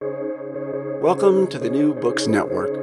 [0.00, 2.74] Welcome to the New Books Network.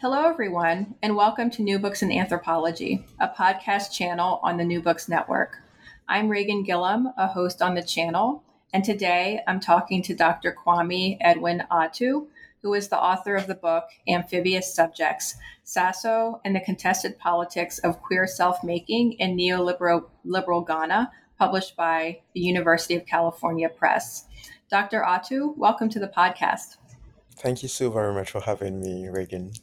[0.00, 4.80] Hello, everyone, and welcome to New Books in Anthropology, a podcast channel on the New
[4.80, 5.58] Books Network.
[6.08, 8.42] I'm Reighan Gillam, a host on the channel,
[8.72, 10.56] and today I'm talking to Dr.
[10.56, 12.28] Kwame Edwin Otu,
[12.62, 15.34] who is the author of the book Amphibious Subjects
[15.64, 22.20] Sasso and the Contested Politics of Queer Self Making in Neoliberal Liberal Ghana, published by
[22.32, 24.26] the University of California Press.
[24.68, 25.02] Dr.
[25.02, 26.78] Otu, welcome to the podcast.
[27.36, 29.56] Thank you so very much for having me, Reighan.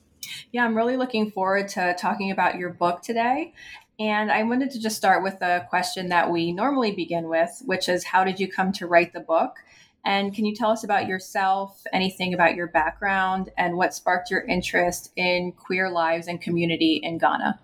[0.54, 3.54] Yeah, I'm really looking forward to talking about your book today.
[4.00, 7.90] And I wanted to just start with a question that we normally begin with, which
[7.90, 9.58] is how did you come to write the book?
[10.06, 14.46] And can you tell us about yourself, anything about your background, and what sparked your
[14.46, 17.60] interest in queer lives and community in Ghana?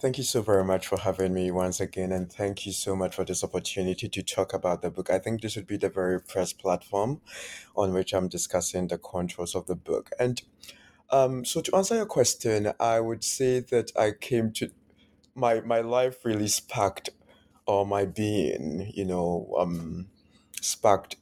[0.00, 3.14] Thank you so very much for having me once again, and thank you so much
[3.14, 5.10] for this opportunity to talk about the book.
[5.10, 7.20] I think this would be the very first platform
[7.76, 10.08] on which I'm discussing the contours of the book.
[10.18, 10.40] And
[11.10, 14.70] um, so, to answer your question, I would say that I came to
[15.34, 17.10] my my life really sparked,
[17.66, 20.08] or my being, you know, um,
[20.62, 21.16] sparked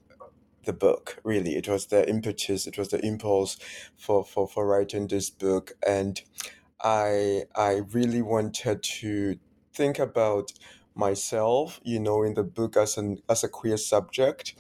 [0.65, 1.21] the book.
[1.25, 3.57] Really, it was the impetus, it was the impulse
[3.97, 6.23] for for for writing this book, and
[6.83, 9.39] I I really wanted to
[9.73, 10.53] think about
[10.95, 14.55] myself, you know, in the book as an as a queer subject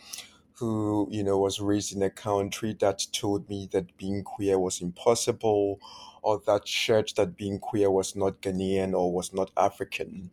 [0.55, 4.81] who, you know, was raised in a country that told me that being queer was
[4.81, 5.81] impossible
[6.23, 10.31] or that church that being queer was not Ghanaian or was not African.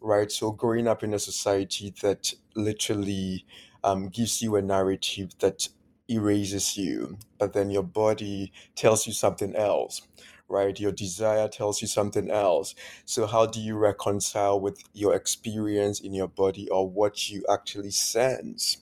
[0.00, 0.32] Right.
[0.32, 3.44] So growing up in a society that literally
[3.84, 5.68] um, gives you a narrative that
[6.08, 10.00] erases you, but then your body tells you something else
[10.48, 10.78] right?
[10.78, 12.74] Your desire tells you something else.
[13.04, 17.90] So, how do you reconcile with your experience in your body or what you actually
[17.90, 18.78] sense,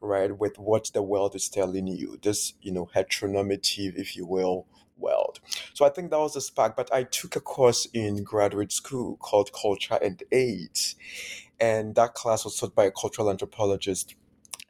[0.00, 2.18] right, with what the world is telling you?
[2.22, 4.66] This, you know, heteronormative, if you will,
[4.96, 5.40] world.
[5.74, 6.76] So, I think that was the spark.
[6.76, 10.96] But I took a course in graduate school called Culture and AIDS,
[11.60, 14.14] and that class was taught by a cultural anthropologist.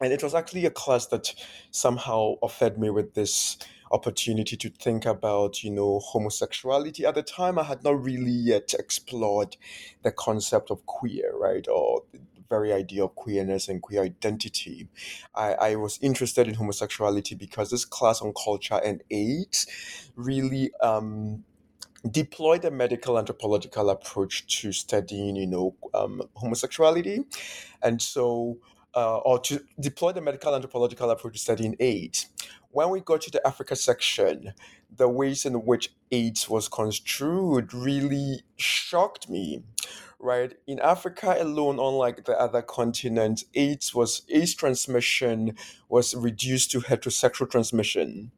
[0.01, 1.35] And it was actually a class that
[1.73, 3.59] somehow offered me with this
[3.91, 7.05] opportunity to think about, you know, homosexuality.
[7.05, 9.57] At the time, I had not really yet explored
[10.03, 14.89] the concept of queer, right, or the very idea of queerness and queer identity.
[15.35, 19.67] I, I was interested in homosexuality because this class on culture and AIDS
[20.17, 21.45] really um,
[22.11, 27.25] deployed a medical anthropological approach to studying, you know, um, homosexuality,
[27.83, 28.59] and so.
[28.99, 32.27] Uh, or to deploy the medical anthropological approach to studying AIDS
[32.71, 34.53] when we got to the Africa section,
[34.95, 39.63] the ways in which AIDS was construed really shocked me.
[40.21, 45.57] Right in Africa alone, unlike the other continents, AIDS was AIDS transmission
[45.89, 48.33] was reduced to heterosexual transmission,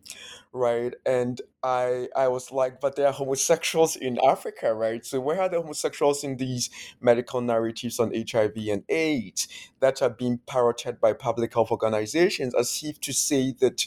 [0.52, 0.92] right?
[1.06, 5.06] And I I was like, but there are homosexuals in Africa, right?
[5.06, 6.68] So where are the homosexuals in these
[7.00, 9.48] medical narratives on HIV and AIDS
[9.80, 13.86] that are being parroted by public health organizations as if to say that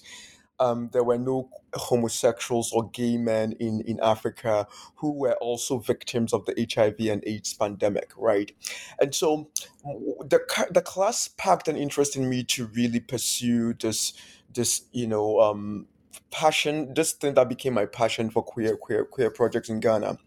[0.60, 6.34] um, there were no homosexuals or gay men in, in Africa who were also victims
[6.34, 8.52] of the HIV and AIDS pandemic, right?
[9.00, 9.50] And so
[9.84, 10.40] the
[10.72, 14.14] the class sparked an interest in me to really pursue this
[14.54, 15.88] this you know um,
[16.32, 20.18] passion, this thing that became my passion for queer queer queer projects in Ghana.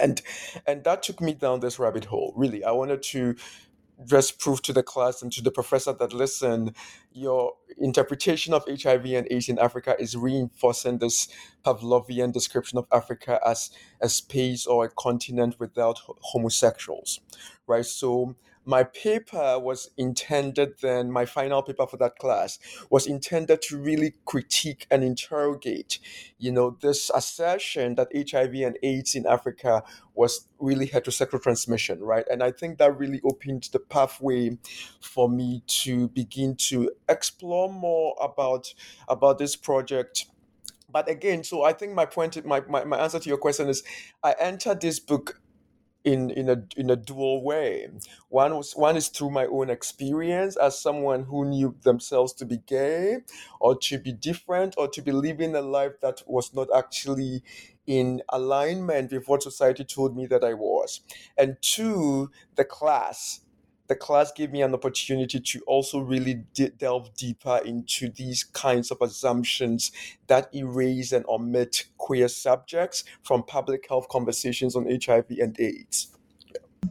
[0.00, 0.22] And
[0.66, 2.32] and that took me down this rabbit hole.
[2.36, 3.34] Really, I wanted to
[4.06, 6.74] just prove to the class and to the professor that listen,
[7.12, 11.28] your interpretation of HIV and AIDS in Africa is reinforcing this
[11.64, 13.70] Pavlovian description of Africa as
[14.00, 17.20] a space or a continent without homosexuals,
[17.66, 17.86] right?
[17.86, 18.36] So
[18.68, 22.58] my paper was intended then my final paper for that class
[22.90, 25.98] was intended to really critique and interrogate
[26.38, 29.82] you know this assertion that hiv and aids in africa
[30.14, 32.26] was really heterosexual transmission right?
[32.30, 34.58] And i think that really opened the pathway
[35.00, 38.74] for me to begin to explore more about
[39.08, 40.26] about this project.
[40.90, 43.82] But again so i think my point my, my, my answer to your question is
[44.22, 45.40] i entered this book
[46.04, 47.88] in in a in a dual way.
[48.28, 52.58] One was one is through my own experience as someone who knew themselves to be
[52.58, 53.18] gay
[53.60, 57.42] or to be different or to be living a life that was not actually
[57.86, 61.00] in alignment with what society told me that I was.
[61.36, 63.40] And two, the class
[63.88, 68.90] the class gave me an opportunity to also really de- delve deeper into these kinds
[68.90, 69.90] of assumptions
[70.26, 76.08] that erase and omit queer subjects from public health conversations on HIV and AIDS.
[76.46, 76.90] Yeah.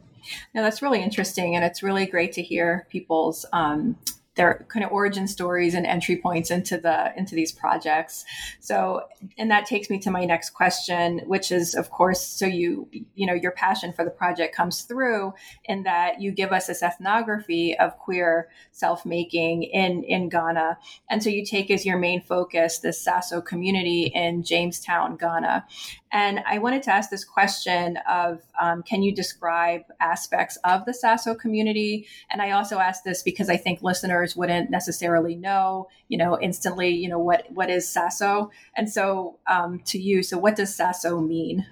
[0.53, 3.97] Now that's really interesting, and it's really great to hear people's um,
[4.37, 8.23] their kind of origin stories and entry points into the into these projects.
[8.59, 9.01] So
[9.37, 13.27] and that takes me to my next question which is of course so you you
[13.27, 15.33] know your passion for the project comes through
[15.65, 20.77] in that you give us this ethnography of queer self-making in in ghana.
[21.09, 25.65] And so you take as your main focus the sasso community in jamestown ghana
[26.11, 30.93] and I wanted to ask this question of um, can you describe aspects of the
[30.93, 32.07] Sasso community?
[32.31, 36.89] And I also ask this because I think listeners wouldn't necessarily know, you know, instantly,
[36.89, 38.51] you know, what, what is Sasso?
[38.75, 41.65] And so um, to you, so what does Sasso mean?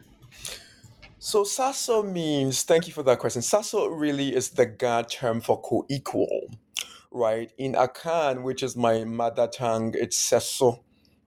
[1.17, 3.41] So Sasso means, thank you for that question.
[3.41, 6.49] Sasso really is the Ga term for co-equal,
[7.09, 7.51] right?
[7.57, 10.81] In Akan, which is my mother tongue, it's Seso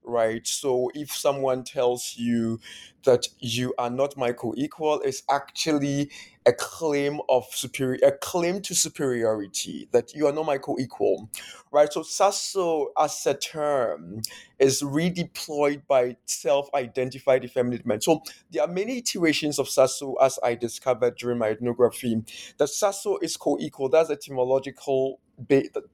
[0.09, 0.47] right?
[0.47, 2.61] So if someone tells you
[3.05, 6.11] that you are not my co-equal, it's actually
[6.47, 11.29] a claim of superior, a claim to superiority that you are not my co-equal,
[11.71, 11.93] right?
[11.93, 14.23] So Sasso as a term
[14.59, 18.01] is redeployed by self-identified effeminate men.
[18.01, 22.25] So there are many iterations of Sasso as I discovered during my ethnography.
[22.57, 23.91] That Sasso is co-equal.
[23.91, 25.21] That's etymological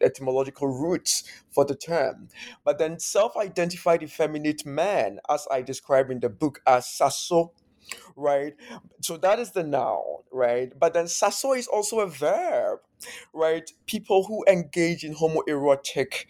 [0.00, 2.28] etymological roots for the term.
[2.64, 7.52] But then self-identified effeminate man, as I describe in the book as sasso,
[8.16, 8.54] right?
[9.02, 10.72] So that is the noun, right?
[10.78, 12.80] But then sasso is also a verb,
[13.32, 13.70] right?
[13.86, 16.26] People who engage in homoerotic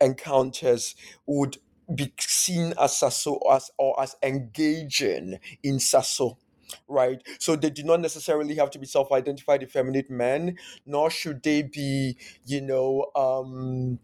[0.00, 0.94] encounters
[1.26, 1.58] would
[1.94, 6.38] be seen as sasso as or as engaging in sasso
[6.88, 7.20] right?
[7.38, 12.16] So they do not necessarily have to be self-identified effeminate men, nor should they be,
[12.44, 13.98] you know, um,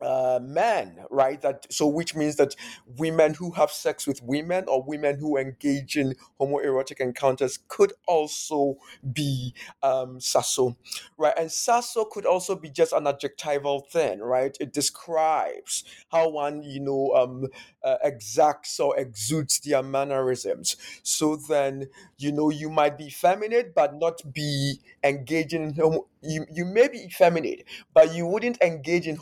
[0.00, 1.40] uh, men, right?
[1.40, 2.54] That so, which means that
[2.98, 8.76] women who have sex with women or women who engage in homoerotic encounters could also
[9.12, 10.76] be um, sasso,
[11.16, 11.34] right?
[11.38, 14.56] And sasso could also be just an adjectival thing, right?
[14.60, 17.46] It describes how one, you know, um,
[17.82, 20.76] uh, exacts or exudes their mannerisms.
[21.02, 21.88] So then,
[22.18, 26.06] you know, you might be feminine but not be engaging in homo.
[26.22, 27.64] You, you may be effeminate,
[27.94, 29.16] but you wouldn't engage in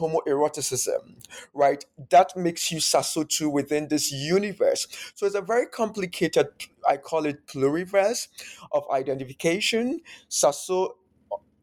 [1.54, 1.84] right?
[2.10, 4.86] That makes you sasso too within this universe.
[5.14, 6.48] So it's a very complicated,
[6.88, 8.28] I call it pluriverse
[8.72, 10.00] of identification.
[10.28, 10.96] Sasso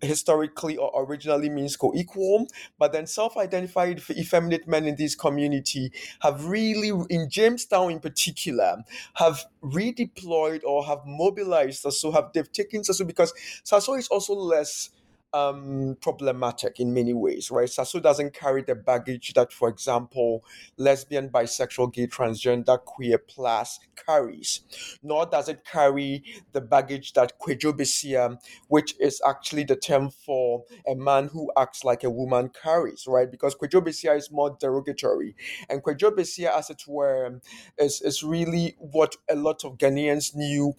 [0.02, 2.48] historically or originally means co-equal,
[2.78, 8.84] but then self-identified effeminate men in this community have really, in Jamestown in particular,
[9.16, 14.90] have redeployed or have mobilized so have they've taken Sasso because Sasso is also less
[15.36, 17.70] um, problematic in many ways, right?
[17.70, 20.46] Sasso doesn't carry the baggage that, for example,
[20.78, 24.62] lesbian, bisexual, gay, transgender, queer plus carries,
[25.04, 26.24] nor does it carry
[26.54, 28.38] the baggage that Kwadwo
[28.70, 33.30] which is actually the term for a man who acts like a woman, carries, right?
[33.30, 35.36] Because Kwadwo is more derogatory.
[35.70, 37.42] And Kwadwo as it were,
[37.78, 40.76] is, is really what a lot of Ghanaians knew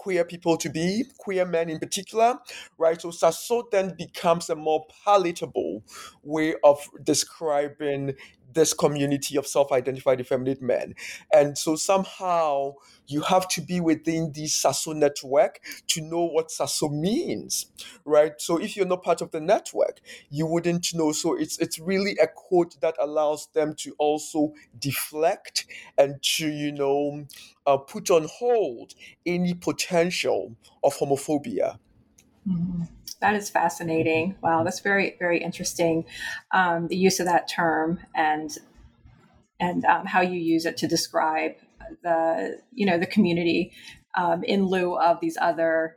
[0.00, 2.38] queer people to be, queer men in particular,
[2.78, 2.98] right?
[3.00, 5.84] So Sasso then becomes a more palatable
[6.22, 8.14] way of describing
[8.52, 10.94] this community of self-identified effeminate men.
[11.32, 12.74] And so somehow
[13.06, 17.66] you have to be within the Sasso network to know what Sasso means,
[18.04, 18.32] right?
[18.38, 21.12] So if you're not part of the network, you wouldn't know.
[21.12, 25.66] So it's it's really a code that allows them to also deflect
[25.98, 27.26] and to you know
[27.66, 28.94] uh, put on hold
[29.26, 31.78] any potential of homophobia.
[32.48, 32.82] Mm-hmm.
[33.20, 34.36] That is fascinating.
[34.42, 36.04] Wow, that's very very interesting.
[36.52, 38.50] Um, the use of that term and
[39.58, 41.52] and um, how you use it to describe
[42.02, 43.72] the you know the community
[44.16, 45.96] um, in lieu of these other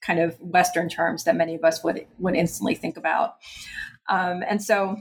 [0.00, 3.36] kind of Western terms that many of us would would instantly think about.
[4.08, 4.96] Um, and so,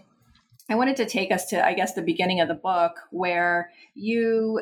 [0.69, 4.61] I wanted to take us to I guess the beginning of the book where you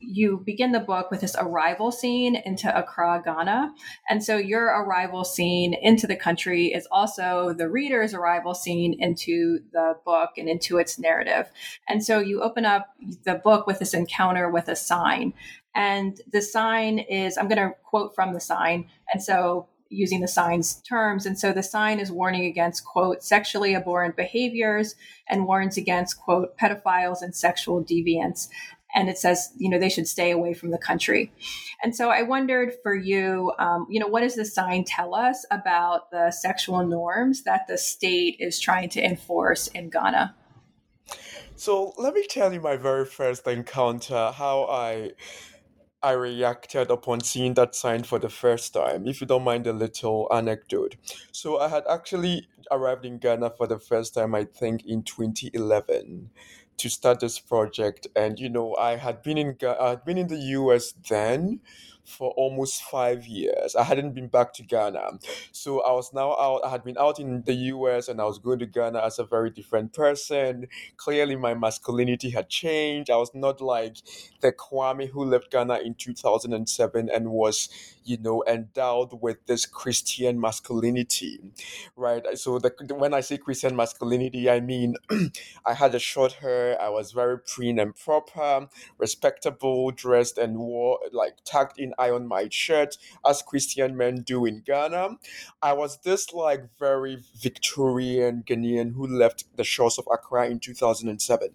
[0.00, 3.74] you begin the book with this arrival scene into Accra, Ghana.
[4.08, 9.60] And so your arrival scene into the country is also the reader's arrival scene into
[9.72, 11.50] the book and into its narrative.
[11.88, 12.88] And so you open up
[13.24, 15.34] the book with this encounter with a sign.
[15.74, 18.88] And the sign is, I'm going to quote from the sign.
[19.12, 21.26] And so using the sign's terms.
[21.26, 24.94] And so the sign is warning against, quote, sexually abhorrent behaviors
[25.28, 28.48] and warns against, quote, pedophiles and sexual deviants.
[28.94, 31.32] And it says, you know, they should stay away from the country.
[31.82, 35.44] And so I wondered for you, um, you know, what does the sign tell us
[35.50, 40.34] about the sexual norms that the state is trying to enforce in Ghana?
[41.56, 45.12] So let me tell you my very first encounter, how I
[46.00, 49.72] I reacted upon seeing that sign for the first time, if you don't mind a
[49.72, 50.94] little anecdote.
[51.32, 56.30] So I had actually arrived in Ghana for the first time, I think, in 2011
[56.78, 58.06] to start this project.
[58.16, 61.60] And you know, I had been in I had been in the US then,
[62.08, 63.76] for almost five years.
[63.76, 65.18] I hadn't been back to Ghana.
[65.52, 68.38] So I was now out, I had been out in the US and I was
[68.38, 70.68] going to Ghana as a very different person.
[70.96, 73.10] Clearly, my masculinity had changed.
[73.10, 73.98] I was not like
[74.40, 77.68] the Kwame who left Ghana in 2007 and was,
[78.08, 81.40] you know, endowed with this Christian masculinity,
[81.94, 82.24] right?
[82.38, 84.94] So the, when I say Christian masculinity, I mean
[85.66, 90.98] I had a short hair, I was very prim and proper, respectable, dressed and wore
[91.12, 92.96] like tucked in iron my shirt
[93.28, 95.18] as Christian men do in Ghana.
[95.60, 101.48] I was this like very Victorian Ghanaian who left the shores of Accra in 2007.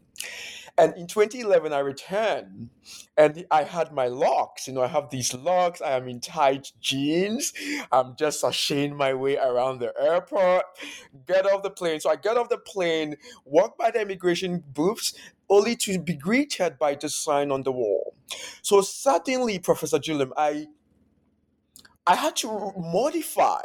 [0.77, 2.69] And in 2011, I returned
[3.15, 4.67] and I had my locks.
[4.67, 5.81] You know, I have these locks.
[5.81, 7.53] I am in tight jeans.
[7.91, 10.63] I'm just sashaying my way around the airport.
[11.27, 11.99] Get off the plane.
[11.99, 15.13] So I get off the plane, walk by the immigration booths,
[15.47, 18.15] only to be greeted by the sign on the wall.
[18.63, 20.65] So suddenly, Professor Gilliam, I
[22.05, 23.61] I had to modify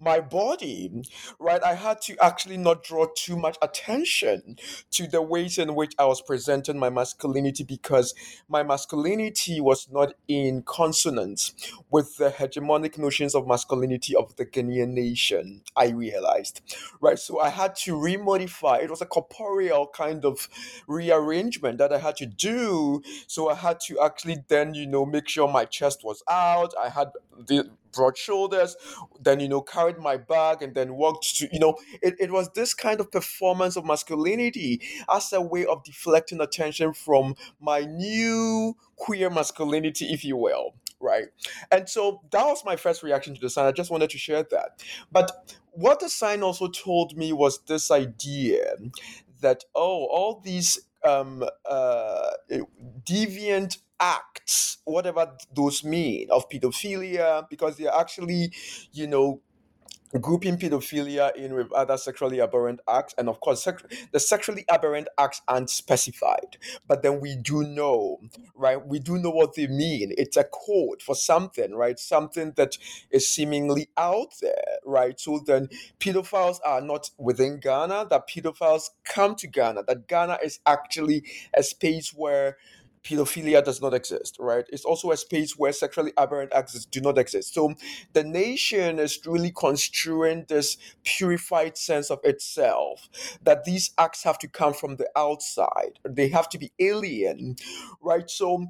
[0.00, 1.02] my body,
[1.38, 1.62] right?
[1.62, 4.56] I had to actually not draw too much attention
[4.92, 8.14] to the ways in which I was presenting my masculinity because
[8.48, 11.52] my masculinity was not in consonance
[11.90, 16.62] with the hegemonic notions of masculinity of the Ghanaian nation, I realized,
[17.00, 17.18] right?
[17.18, 18.82] So I had to remodify.
[18.82, 20.48] It was a corporeal kind of
[20.86, 23.02] rearrangement that I had to do.
[23.26, 26.72] So I had to actually then, you know, make sure my chest was out.
[26.82, 28.76] I had the broad shoulders,
[29.20, 32.48] then, you know, carried my bag and then walked to, you know, it, it was
[32.54, 34.80] this kind of performance of masculinity
[35.12, 40.74] as a way of deflecting attention from my new queer masculinity, if you will.
[41.00, 41.26] Right.
[41.70, 43.66] And so that was my first reaction to the sign.
[43.66, 44.82] I just wanted to share that.
[45.10, 48.76] But what the sign also told me was this idea
[49.40, 52.30] that, oh, all these um, uh,
[53.04, 58.52] deviant acts, whatever those mean, of pedophilia, because they're actually,
[58.92, 59.40] you know,
[60.20, 65.08] grouping pedophilia in with other sexually aberrant acts and of course sec- the sexually aberrant
[65.18, 66.58] acts aren't specified.
[66.86, 68.20] But then we do know
[68.54, 68.84] right?
[68.86, 70.12] We do know what they mean.
[70.18, 71.98] It's a code for something right?
[71.98, 72.76] Something that
[73.10, 75.18] is seemingly out there right?
[75.18, 75.68] So then
[75.98, 78.06] pedophiles are not within ghana.
[78.10, 79.84] That pedophiles come to ghana.
[79.86, 81.24] That ghana is actually
[81.56, 82.58] a space where
[83.04, 84.64] pedophilia does not exist, right?
[84.70, 87.54] It's also a space where sexually aberrant acts do not exist.
[87.54, 87.74] So
[88.12, 93.08] the nation is really construing this purified sense of itself
[93.42, 97.56] that these acts have to come from the outside, they have to be alien,
[98.00, 98.28] right?
[98.30, 98.66] So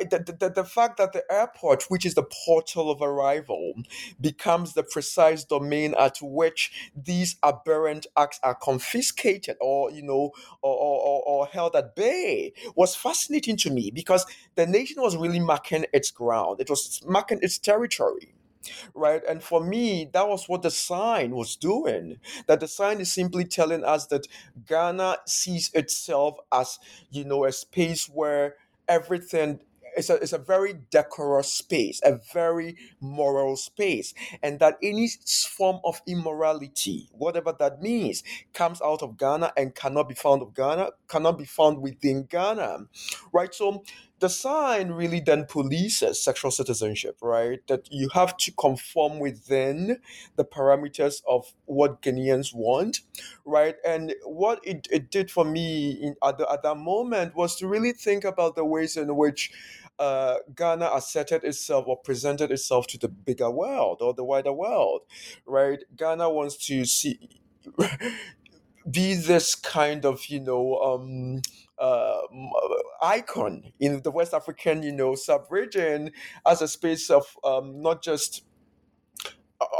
[0.00, 3.74] the, the, the fact that the airport, which is the portal of arrival,
[4.20, 10.74] becomes the precise domain at which these aberrant acts are confiscated or, you know, or,
[10.74, 15.86] or, or held at bay was fascinating to me because the nation was really marking
[15.92, 16.60] its ground.
[16.60, 18.34] It was marking its territory
[18.94, 19.22] right?
[19.28, 22.18] And for me, that was what the sign was doing.
[22.46, 24.26] That the sign is simply telling us that
[24.66, 26.78] Ghana sees itself as,
[27.10, 28.56] you know, a space where
[28.88, 29.60] everything
[29.96, 34.12] it's a, it's a very decorous space, a very moral space,
[34.42, 35.08] and that any
[35.48, 40.54] form of immorality, whatever that means, comes out of Ghana and cannot be found of
[40.54, 42.80] Ghana, cannot be found within Ghana,
[43.32, 43.54] right?
[43.54, 43.84] So
[44.18, 47.60] the sign really then polices sexual citizenship, right?
[47.68, 50.00] That you have to conform within
[50.36, 53.00] the parameters of what Ghanaians want,
[53.44, 53.76] right?
[53.86, 57.68] And what it, it did for me in, at, the, at that moment was to
[57.68, 59.50] really think about the ways in which
[59.98, 65.02] uh, Ghana asserted itself or presented itself to the bigger world or the wider world,
[65.46, 65.82] right?
[65.96, 67.18] Ghana wants to see
[68.90, 71.42] be this kind of you know um,
[71.78, 72.20] uh,
[73.02, 76.10] icon in the West African you know sub region
[76.46, 78.44] as a space of um, not just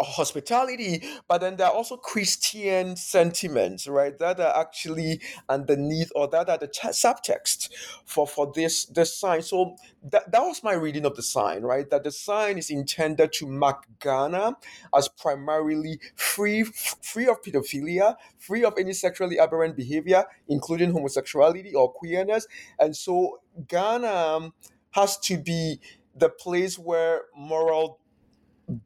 [0.04, 4.16] hospitality, but then there are also Christian sentiments, right?
[4.18, 7.70] That are actually underneath, or that are the ch- subtext
[8.04, 9.42] for for this this sign.
[9.42, 11.88] So that that was my reading of the sign, right?
[11.90, 14.56] That the sign is intended to mark Ghana
[14.96, 21.92] as primarily free free of pedophilia, free of any sexually aberrant behavior, including homosexuality or
[21.92, 22.46] queerness,
[22.78, 24.52] and so Ghana
[24.92, 25.80] has to be
[26.14, 28.00] the place where moral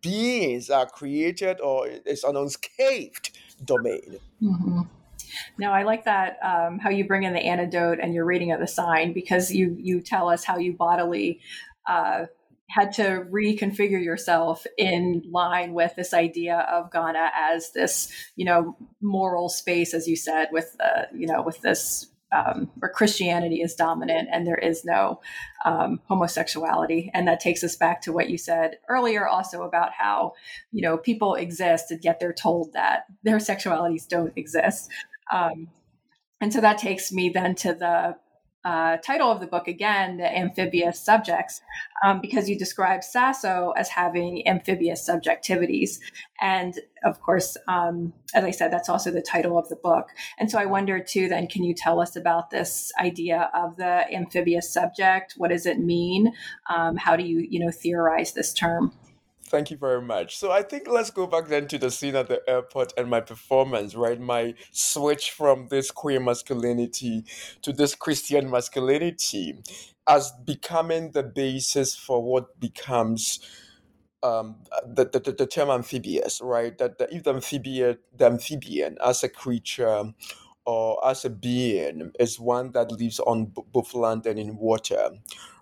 [0.03, 4.19] beings are created or it's an unscathed domain.
[4.43, 4.81] Mm-hmm.
[5.59, 8.61] Now, I like that um, how you bring in the antidote and your reading of
[8.61, 11.41] the sign because you you tell us how you bodily
[11.87, 12.27] uh,
[12.69, 18.77] had to reconfigure yourself in line with this idea of Ghana as this you know
[19.01, 23.75] moral space, as you said, with uh, you know with this um, where Christianity is
[23.75, 25.21] dominant and there is no
[25.65, 27.11] um, homosexuality.
[27.13, 30.33] And that takes us back to what you said earlier, also about how,
[30.73, 34.91] you know, people exist and yet they're told that their sexualities don't exist.
[35.33, 35.69] Um,
[36.41, 38.17] and so that takes me then to the
[38.64, 41.62] uh, title of the book again, the amphibious subjects,
[42.05, 45.99] um, because you describe Sasso as having amphibious subjectivities.
[46.40, 46.75] And
[47.05, 50.09] of course, um, as I said, that's also the title of the book.
[50.38, 54.12] And so I wonder too, then, can you tell us about this idea of the
[54.12, 55.35] amphibious subject?
[55.37, 56.33] What does it mean?
[56.69, 58.93] Um, how do you, you know, theorize this term?
[59.50, 60.38] Thank you very much.
[60.38, 63.21] So I think let's go back then to the scene at the airport and my
[63.21, 64.21] performance, right?
[64.21, 67.25] My switch from this queer masculinity
[67.62, 69.59] to this Christian masculinity
[70.09, 73.40] as becoming the basis for what becomes
[74.23, 76.76] um, the, the, the term amphibious, right?
[76.78, 80.12] That the, if the amphibian, the amphibian as a creature
[80.66, 85.11] or as a being is one that lives on both land and in water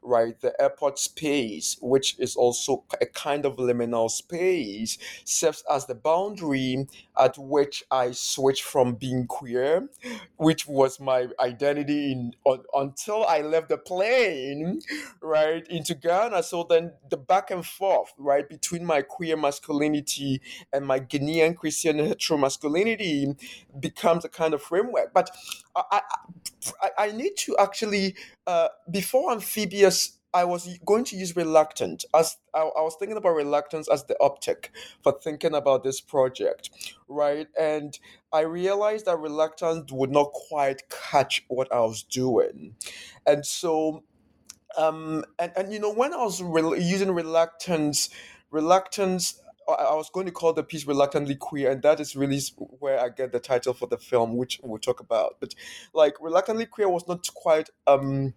[0.03, 0.41] right?
[0.41, 6.87] The airport space, which is also a kind of liminal space, serves as the boundary
[7.19, 9.89] at which I switched from being queer,
[10.37, 14.81] which was my identity in on, until I left the plane,
[15.21, 16.43] right, into Ghana.
[16.43, 20.41] So then the back and forth, right, between my queer masculinity
[20.73, 23.35] and my Ghanaian Christian hetero masculinity
[23.79, 25.13] becomes a kind of framework.
[25.13, 25.31] But
[25.91, 26.01] I,
[26.83, 28.17] I, I need to actually,
[28.47, 33.31] uh, before amphibious, I was going to use reluctant as I, I was thinking about
[33.35, 34.71] reluctance as the optic
[35.03, 36.71] for thinking about this project,
[37.09, 37.49] right?
[37.59, 37.99] And
[38.33, 42.75] I realized that reluctance would not quite catch what I was doing,
[43.27, 44.05] and so,
[44.77, 48.11] um, and and you know when I was re- using reluctance,
[48.51, 52.99] reluctance I was going to call the piece Reluctantly Queer, and that is really where
[53.01, 55.37] I get the title for the film, which we'll talk about.
[55.41, 55.55] But
[55.93, 58.35] like Reluctantly Queer was not quite um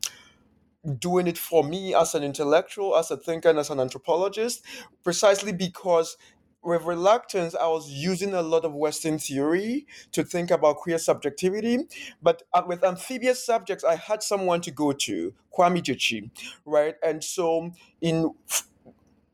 [0.99, 4.65] doing it for me as an intellectual, as a thinker, and as an anthropologist,
[5.03, 6.17] precisely because
[6.63, 11.79] with reluctance, I was using a lot of Western theory to think about queer subjectivity.
[12.21, 16.29] But uh, with amphibious subjects, I had someone to go to, Kwame
[16.65, 16.95] right?
[17.03, 18.31] And so in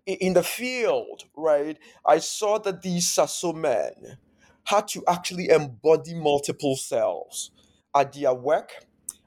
[0.08, 4.17] in the field, right, I saw that these Sasso men
[4.63, 7.52] had to actually embody multiple selves
[7.96, 8.86] at their work,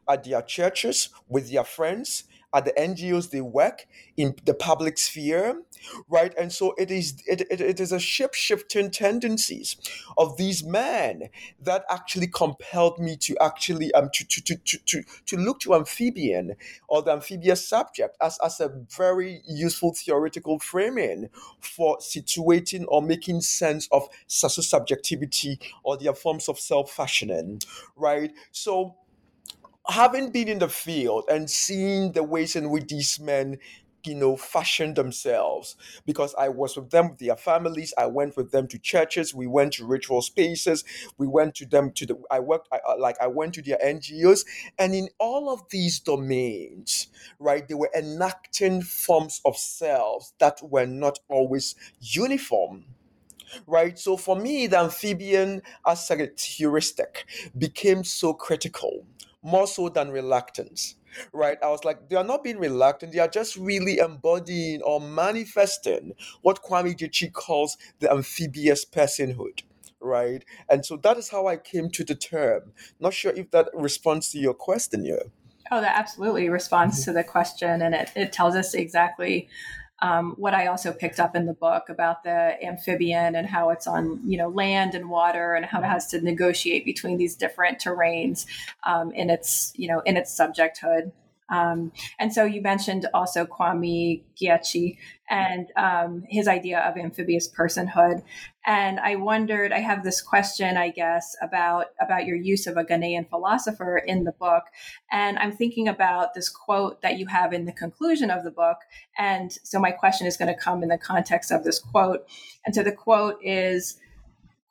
[0.09, 3.87] at their churches, with their friends, at the NGOs they work
[4.17, 5.63] in the public sphere,
[6.09, 6.35] right?
[6.39, 9.77] And so it is it, it, it is a shape shifting tendencies
[10.19, 11.29] of these men
[11.63, 15.75] that actually compelled me to actually um to to, to, to, to, to look to
[15.75, 16.57] amphibian
[16.89, 21.29] or the amphibious subject as, as a very useful theoretical framing
[21.61, 27.61] for situating or making sense of social subjectivity or their forms of self-fashioning,
[27.97, 28.33] right?
[28.53, 28.97] So
[29.89, 33.59] having been in the field and seeing the ways in which these men
[34.05, 38.51] you know fashion themselves because i was with them with their families i went with
[38.51, 40.85] them to churches we went to ritual spaces
[41.19, 43.79] we went to them to the i worked I, uh, like i went to their
[43.85, 44.47] ngos
[44.79, 50.87] and in all of these domains right they were enacting forms of selves that were
[50.87, 52.87] not always uniform
[53.67, 53.99] right?
[53.99, 59.07] So for me, the amphibian as a heuristic became so critical
[59.43, 60.97] more so than reluctance
[61.33, 61.59] right?
[61.63, 66.13] I was like, they are not being reluctant, they are just really embodying or manifesting
[66.43, 69.63] what Kwame Gyekye calls the amphibious personhood.
[70.03, 72.73] Right, and so that is how I came to the term.
[73.01, 75.25] Not sure if that responds to your question here.
[75.71, 79.49] Oh, that absolutely responds to the question, and it, it tells us exactly
[80.03, 83.87] um, what I also picked up in the book about the amphibian and how it's
[83.87, 87.79] on you know land and water and how it has to negotiate between these different
[87.79, 88.47] terrains
[88.85, 91.13] um, in its you know in its subjecthood.
[91.51, 94.97] Um, and so you mentioned also Kwame Gyekye
[95.29, 98.23] and um, his idea of amphibious personhood.
[98.67, 102.85] And I wondered, I have this question, I guess, about about your use of a
[102.85, 104.65] Ghanaian philosopher in the book.
[105.11, 108.79] And I'm thinking about this quote that you have in the conclusion of the book.
[109.19, 112.27] And so my question is going to come in the context of this quote.
[112.65, 113.99] And so the quote is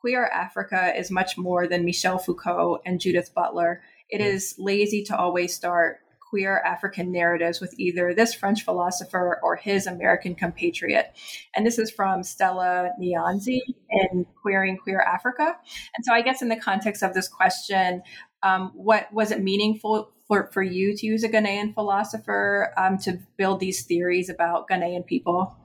[0.00, 3.82] Queer Africa is much more than Michel Foucault and Judith Butler.
[4.08, 9.56] It is lazy to always start queer African narratives with either this French philosopher or
[9.56, 11.12] his American compatriot.
[11.54, 13.58] And this is from Stella Nyanzi
[13.90, 15.56] in Queering Queer Africa.
[15.96, 18.02] And so I guess in the context of this question,
[18.42, 23.18] um, what was it meaningful for, for you to use a Ghanaian philosopher um, to
[23.36, 25.56] build these theories about Ghanaian people?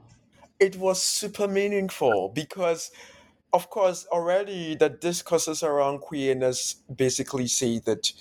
[0.58, 2.90] It was super meaningful because
[3.52, 8.12] of course, already the discourses around queerness basically say that,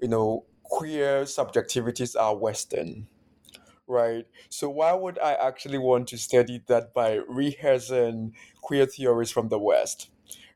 [0.00, 3.08] you know, queer subjectivities are Western,
[3.86, 4.26] right?
[4.48, 9.58] So why would I actually want to study that by rehearsing queer theories from the
[9.58, 10.10] West?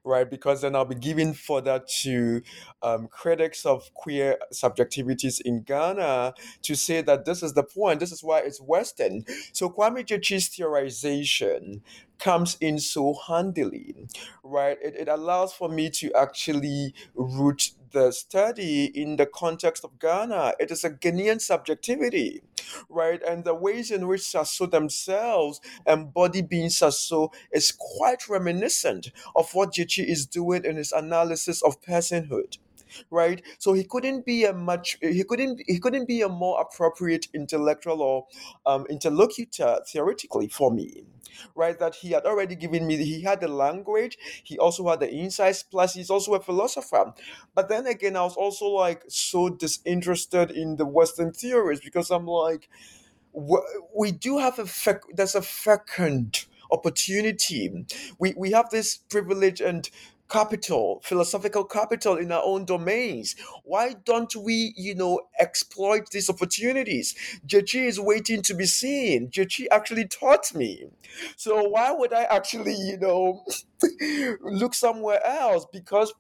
[0.05, 0.29] right?
[0.31, 2.43] Because then I'll be giving further to
[2.83, 8.13] um, critics of queer subjectivities in Ghana to say that this is the point, this
[8.13, 9.25] is why it's Western.
[9.53, 11.81] So Kwame Gyekye's theorization
[12.19, 13.95] comes in so handily,
[14.43, 14.79] right?
[14.83, 20.55] It, it allows for me to actually root the study in the context of Ghana.
[20.59, 22.43] It is a Ghanaian subjectivity,
[22.89, 23.23] right?
[23.23, 29.75] And the ways in which Sasso themselves embody being Sasso is quite reminiscent of what
[29.75, 32.59] Gyekye is doing in his analysis of personhood
[33.11, 37.29] right so he couldn't be a much he couldn't he couldn't be a more appropriate
[37.35, 38.27] intellectual or
[38.67, 41.05] um, interlocutor theoretically for me
[41.55, 41.79] right?
[41.79, 45.63] That he had already given me, he had the language, he also had the insights,
[45.63, 47.13] plus he's also a philosopher.
[47.55, 52.27] But then again, I was also like so disinterested in the Western theories because I'm
[52.27, 52.69] like,
[53.33, 54.67] we do have a,
[55.13, 57.87] there's a fecund opportunity.
[58.19, 59.89] We, we have this privilege and
[60.35, 63.37] capital, philosophical capital in our own domains.
[63.63, 67.15] Why don't we, you know, exploit these opportunities?
[67.47, 69.29] Gyekye is waiting to be seen.
[69.29, 70.87] Gyekye actually taught me.
[71.37, 73.45] So why would I actually, you know,
[74.41, 75.67] look somewhere else?
[75.73, 76.13] Because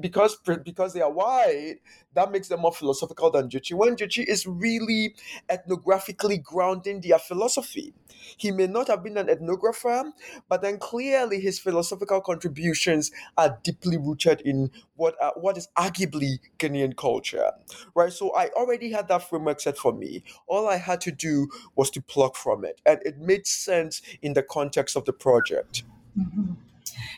[0.00, 1.76] because because they are white,
[2.14, 3.74] that makes them more philosophical than Gyekye.
[3.74, 5.14] When Gyekye is really
[5.48, 7.94] ethnographically grounding their philosophy,
[8.36, 10.12] he may not have been an ethnographer,
[10.48, 16.38] but then clearly his philosophical contributions are deeply rooted in what uh, what is arguably
[16.58, 17.50] Ghanaian culture,
[17.94, 18.12] right?
[18.12, 20.22] So I already had that framework set for me.
[20.46, 24.34] All I had to do was to pluck from it, and it made sense in
[24.34, 25.84] the context of the project.
[26.18, 26.52] Mm-hmm.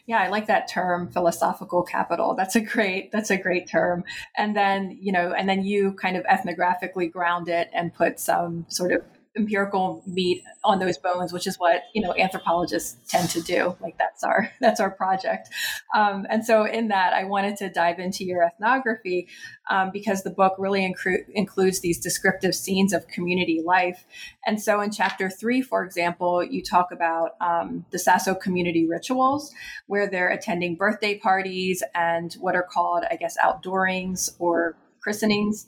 [0.07, 2.35] Yeah, I like that term, philosophical capital.
[2.35, 4.05] That's a great that's a great term.
[4.37, 8.67] And then, you know, and then you kind of ethnographically ground it and put some
[8.69, 9.03] sort of
[9.37, 13.77] empirical meat on those bones, which is what you know anthropologists tend to do.
[13.81, 15.49] Like that's our that's our project.
[15.97, 19.29] Um, and so in that, I wanted to dive into your ethnography
[19.71, 24.05] um, because the book really incru- includes these descriptive scenes of community life.
[24.47, 29.53] And so in chapter three, for example, you talk about um, the Sasso community rituals,
[29.87, 35.67] where they're attending birthday parties and what are called, I guess, outdoorings or christenings.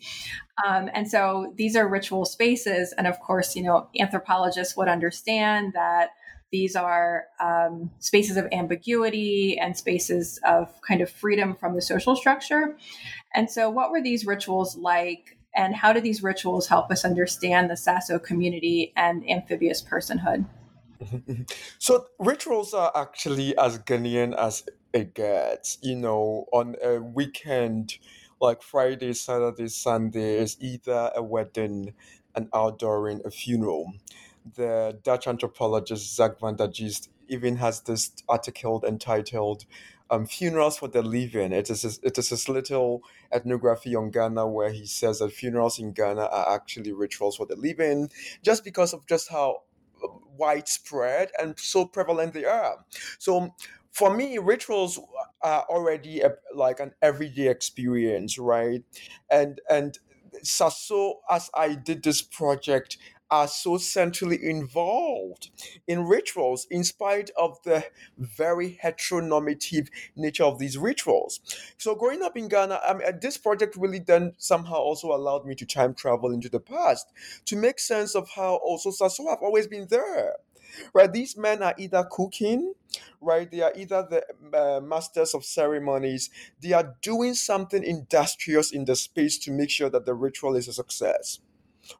[0.64, 2.94] Um, and so these are ritual spaces.
[2.96, 6.10] And of course, you know, anthropologists would understand that
[6.54, 12.14] these are um, spaces of ambiguity and spaces of kind of freedom from the social
[12.14, 12.76] structure.
[13.34, 15.36] And so, what were these rituals like?
[15.56, 20.46] And how do these rituals help us understand the Sasso community and amphibious personhood?
[21.80, 25.78] So, rituals are actually as Ghanaian as it gets.
[25.82, 27.94] You know, on a weekend,
[28.40, 31.94] like Friday, Saturday, Sunday is either a wedding,
[32.34, 33.92] an outdooring, a funeral.
[34.56, 39.64] The Dutch anthropologist Sjaak van der Geest even has this article entitled
[40.10, 41.52] um, Funerals for the Living.
[41.52, 45.78] It is, a, it is this little ethnography on Ghana where he says that funerals
[45.78, 48.10] in Ghana are actually rituals for the living
[48.42, 49.62] just because of just how
[50.36, 52.84] widespread and so prevalent they are.
[53.18, 53.54] So
[53.92, 54.98] for me, rituals
[55.44, 58.82] are already a, like an everyday experience, right?
[59.30, 59.98] And and
[60.42, 62.96] so as I did this project,
[63.30, 65.50] are so centrally involved
[65.88, 67.84] in rituals in spite of the
[68.16, 71.40] very heteronormative nature of these rituals.
[71.78, 75.54] So growing up in Ghana, I mean, this project really then somehow also allowed me
[75.56, 77.12] to time travel into the past
[77.46, 80.34] to make sense of how also Sasso have always been there
[80.94, 81.12] right?
[81.12, 82.74] These men are either cooking,
[83.20, 83.50] right?
[83.50, 86.30] They are either the uh, masters of ceremonies.
[86.62, 90.68] They are doing something industrious in the space to make sure that the ritual is
[90.68, 91.40] a success.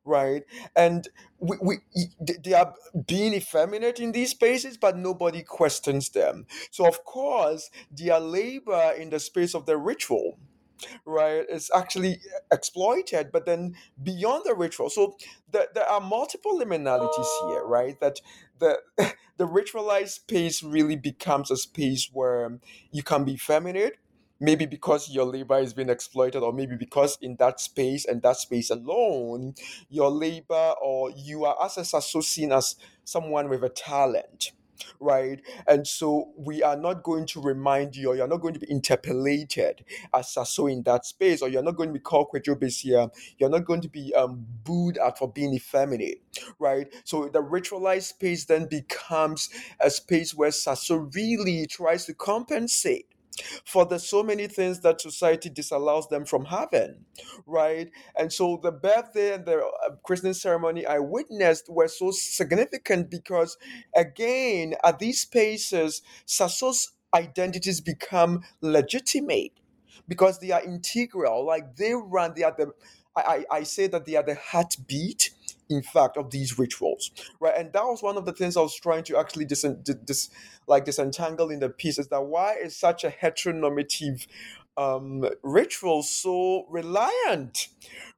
[0.04, 0.44] right?
[0.76, 1.08] And
[1.40, 1.76] we, we
[2.20, 2.74] they are
[3.06, 6.46] being effeminate in these spaces, but nobody questions them.
[6.70, 10.38] So of course, their labor in the space of the ritual
[11.06, 12.20] right is actually
[12.52, 15.16] exploited but then beyond the ritual so
[15.50, 18.20] the, there are multiple liminalities here right that
[18.58, 18.78] the
[19.36, 22.58] the ritualized space really becomes a space where
[22.90, 23.92] you can be feminine
[24.40, 28.36] maybe because your labor is being exploited or maybe because in that space and that
[28.36, 29.54] space alone
[29.88, 34.52] your labor or you are as a seen as someone with a talent
[35.00, 35.40] right?
[35.66, 38.70] And so we are not going to remind you, or you're not going to be
[38.70, 39.84] interpolated
[40.14, 42.28] as a so in that space, or you're not going to be called
[42.80, 43.08] here.
[43.38, 46.22] You're not going to be um, booed at for being effeminate,
[46.58, 46.88] right?
[47.04, 53.06] So the ritualized space then becomes a space where Sasso really tries to compensate
[53.64, 57.04] for the so many things that society disallows them from having,
[57.46, 57.90] right?
[58.16, 63.56] And so the birthday and the uh, christening ceremony I witnessed were so significant because,
[63.94, 69.52] again, at these spaces, Sasso's identities become legitimate
[70.08, 71.46] because they are integral.
[71.46, 72.72] Like they run, they are the
[73.16, 75.30] I, I say that they are the heartbeat
[75.68, 77.54] in fact of these rituals right?
[77.56, 79.64] And that was one of the things i was trying to actually dis,
[80.04, 80.30] dis
[80.66, 84.26] like disentangle in the piece is that why is such a heteronormative
[84.76, 87.68] um, ritual so reliant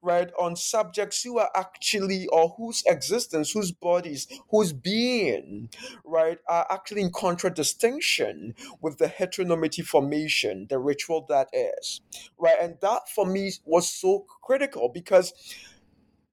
[0.01, 5.69] right on subjects who are actually or whose existence whose bodies whose being
[6.05, 12.01] right are actually in contradistinction with the heteronormative formation the ritual that is
[12.39, 12.57] right?
[12.61, 15.33] And that for me was so critical because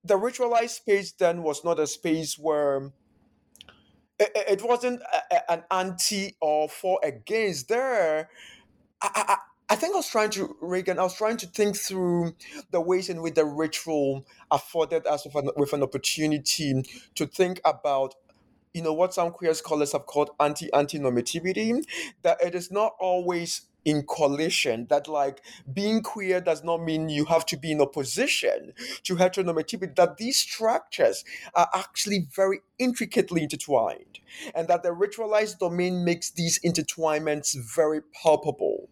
[0.03, 2.91] the ritualized space then was not a space where
[4.19, 7.69] it, it wasn't a, a, an anti or for against.
[7.69, 8.29] There,
[9.01, 9.37] I, I,
[9.69, 10.99] I think I was trying to Reighan.
[10.99, 12.35] I was trying to think through
[12.71, 16.83] the ways in which the ritual afforded us with an, with an opportunity
[17.15, 18.15] to think about
[18.73, 21.83] you know what some queer scholars have called anti anti normativity
[22.23, 25.41] that it is not always in coalition that like
[25.74, 30.38] being queer does not mean you have to be in opposition to heteronormativity that these
[30.38, 31.24] structures
[31.56, 34.19] are actually very intricately intertwined
[34.56, 38.89] and that the ritualized domain makes these intertwinements very palpable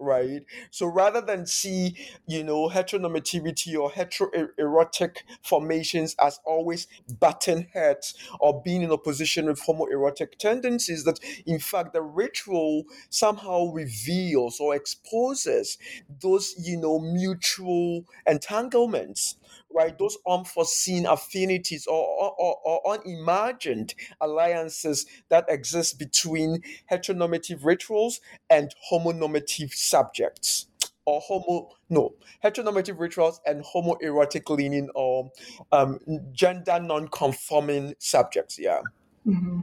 [0.00, 0.44] right?
[0.70, 6.86] So rather than see, you know, heteronormativity or heteroerotic formations as always
[7.20, 13.66] button heads or being in opposition with homoerotic tendencies, that in fact the ritual somehow
[13.72, 15.78] reveals or exposes
[16.22, 19.36] those, you know, mutual entanglements
[19.74, 19.98] right?
[19.98, 22.04] Those unforeseen affinities or,
[22.38, 30.66] or, or, unimagined alliances that exist between heteronormative rituals and homonormative subjects.
[31.06, 35.32] Or homo no heteronormative rituals and homoerotic leaning or
[35.72, 35.98] um,
[36.32, 38.58] gender non-conforming subjects.
[38.58, 38.82] Yeah.
[39.26, 39.60] Mm-hmm.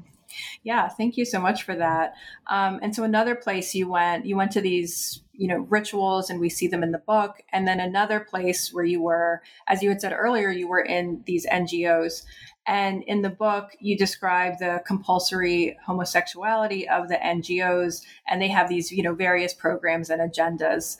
[0.64, 2.14] Yeah, thank you so much for that.
[2.48, 6.40] Um, and so another place you went, you went to these, you know, rituals, and
[6.40, 7.42] we see them in the book.
[7.52, 11.24] And then another place where you were, as you had said earlier, you were in
[11.26, 12.24] these NGOs.
[12.70, 18.68] And in the book, you describe the compulsory homosexuality of the NGOs, and they have
[18.68, 20.98] these, you know, various programs and agendas.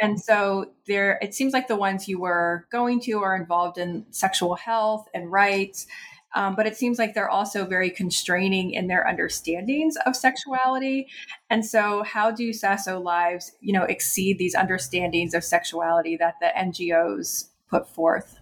[0.00, 4.06] And so there, it seems like the ones you were going to are involved in
[4.10, 5.88] sexual health and rights
[6.34, 11.08] um, but it seems like they're also very constraining in their understandings of sexuality.
[11.48, 16.48] And so, how do Sasso lives, you know, exceed these understandings of sexuality that the
[16.56, 18.38] NGOs put forth?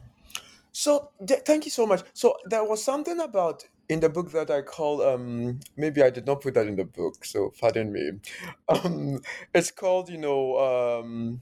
[0.73, 2.03] So, th- thank you so much.
[2.13, 6.27] So, there was something about in the book that I call um maybe I did
[6.27, 8.13] not put that in the book, so pardon me.
[8.69, 9.21] Um,
[9.55, 11.41] it's called you know um,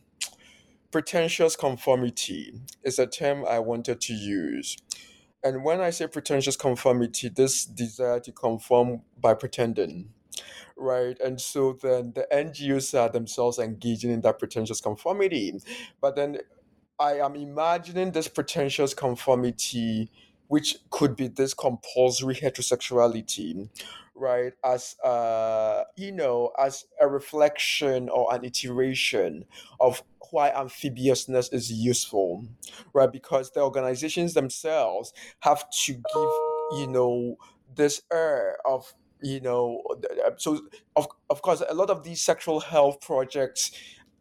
[0.90, 2.52] pretentious conformity.
[2.82, 4.76] It's a term I wanted to use
[5.44, 10.08] and when I say pretentious conformity, this desire to conform by pretending,
[10.76, 11.20] right?
[11.20, 15.60] And so then the NGOs are themselves engaging in that pretentious conformity.
[16.00, 16.38] But then
[16.98, 20.10] I am imagining this pretentious conformity,
[20.48, 23.68] which could be this compulsory heterosexuality,
[24.14, 29.44] right, as uh, you know, as a reflection or an iteration
[29.80, 32.44] of why amphibiousness is useful,
[32.92, 33.10] right?
[33.10, 37.36] Because the organizations themselves have to give, you know,
[37.74, 39.82] this air of you know
[40.36, 40.60] so
[40.96, 43.70] of, of course a lot of these sexual health projects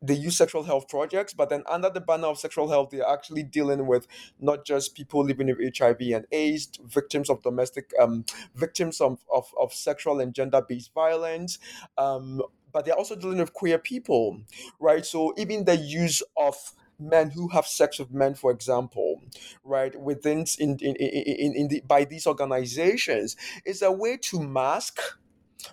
[0.03, 3.43] they use sexual health projects, but then under the banner of sexual health, they're actually
[3.43, 4.05] dealing with
[4.39, 9.53] not just people living with HIV and AIDS, victims of domestic, um, victims of, of,
[9.59, 11.57] of sexual and gender based violence,
[11.97, 12.41] um,
[12.73, 14.41] but they're also dealing with queer people,
[14.79, 15.05] right?
[15.05, 16.55] So even the use of
[16.99, 19.21] men who have sex with men, for example,
[19.63, 23.35] right, within in in, in, in the, by these organizations
[23.65, 24.99] is a way to mask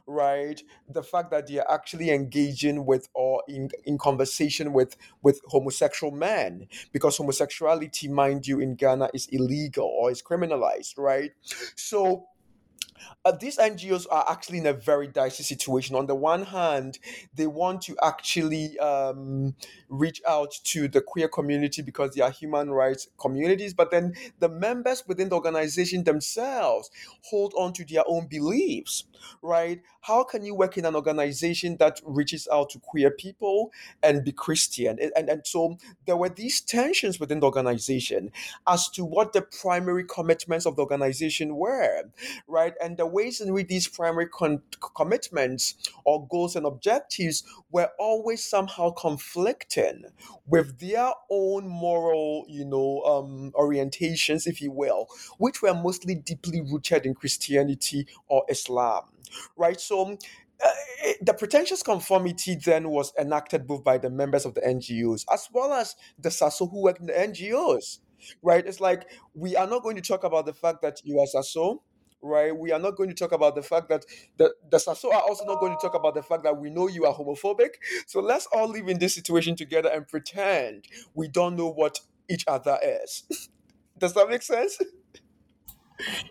[0.07, 0.63] right?
[0.89, 6.69] The fact that they're actually engaging with or in, in conversation with with homosexual men
[6.93, 11.33] because homosexuality mind you in ghana is illegal or is criminalized right?
[11.77, 12.27] So
[13.25, 15.97] uh, these NGOs are actually in a very dicey situation.
[15.97, 16.99] On the one hand,
[17.35, 19.55] they want to actually um,
[19.89, 24.49] reach out to the queer community because they are human rights communities, but then the
[24.49, 26.91] members within the organization themselves
[27.25, 29.05] hold on to their own beliefs,
[29.43, 29.81] right?
[30.03, 34.33] How can you work in an organization that reaches out to queer people and be
[34.33, 34.99] Christian?
[35.01, 38.33] And, and, and so there were these tensions within the organization
[38.67, 42.05] as to what the primary commitments of the organization were,
[42.47, 42.75] right?
[42.83, 44.63] And the ways in which these primary con-
[44.97, 45.75] commitments
[46.05, 50.05] or goals and objectives were always somehow conflicting
[50.47, 55.07] with their own moral, you know, um, orientations, if you will,
[55.39, 59.05] which were mostly deeply rooted in Christianity or Islam,
[59.57, 59.81] right?
[59.81, 60.17] So
[60.63, 65.49] uh, the pretentious conformity then was enacted both by the members of the NGOs as
[65.53, 68.01] well as the Sasso who work in the NGOs,
[68.43, 68.67] right?
[68.67, 71.83] It's like we are not going to talk about the fact that you are Sasso,
[72.23, 72.57] right?
[72.57, 74.05] We are not going to talk about the fact that
[74.37, 76.89] the, the Sasso are also not going to talk about the fact that we know
[76.89, 77.71] you are homophobic.
[78.07, 82.45] So let's all live in this situation together and pretend we don't know what each
[82.47, 83.25] other is.
[83.99, 84.79] Does that make sense?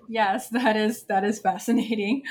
[0.08, 2.24] yes that is that is fascinating.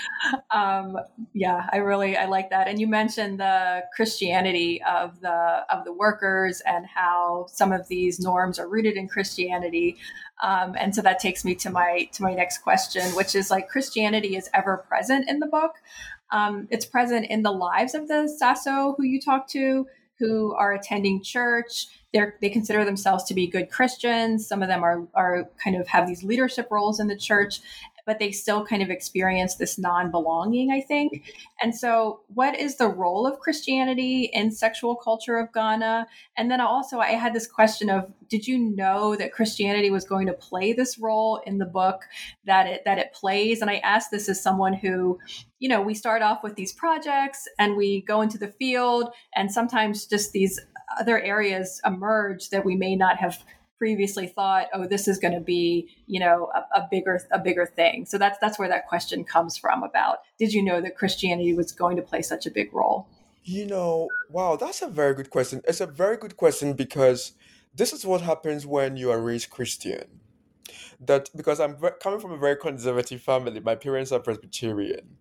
[0.50, 0.96] Um,
[1.34, 2.68] yeah i really i like that.
[2.68, 8.20] And you mentioned the christianity of the of the workers and how some of these
[8.20, 9.96] norms are rooted in christianity.
[10.42, 13.68] Um, and so that takes me to my to my next question which is like
[13.68, 15.72] christianity is ever present in the book.
[16.30, 19.86] Um, it's present in the lives of the Sasso who you talk to
[20.18, 24.46] who are attending church they they consider themselves to be good Christians.
[24.46, 27.60] Some of them are are kind of have these leadership roles in the church,
[28.08, 31.30] but they still kind of experience this non-belonging, I think.
[31.60, 36.06] And so, what is the role of Christianity in sexual culture of Ghana?
[36.38, 40.26] And then also, I had this question of, did you know that Christianity was going
[40.28, 42.04] to play this role in the book
[42.46, 43.60] that it that it plays?
[43.60, 45.18] And I asked this as someone who
[45.60, 49.50] you know, we start off with these projects and we go into the field, and
[49.50, 50.58] sometimes just these
[50.98, 53.42] other areas emerge that we may not have
[53.78, 57.64] previously thought oh this is going to be you know a, a, bigger a bigger
[57.64, 58.04] thing.
[58.04, 61.72] So that's that's where that question comes from about did you know that christianity was
[61.72, 63.06] going to play such a big role?
[63.44, 65.62] You know wow that's a very good question.
[65.66, 67.32] It's a very good question because
[67.74, 70.20] this is what happens when you are raised christian.
[71.00, 75.16] That because i'm coming from a very conservative family my parents are presbyterian.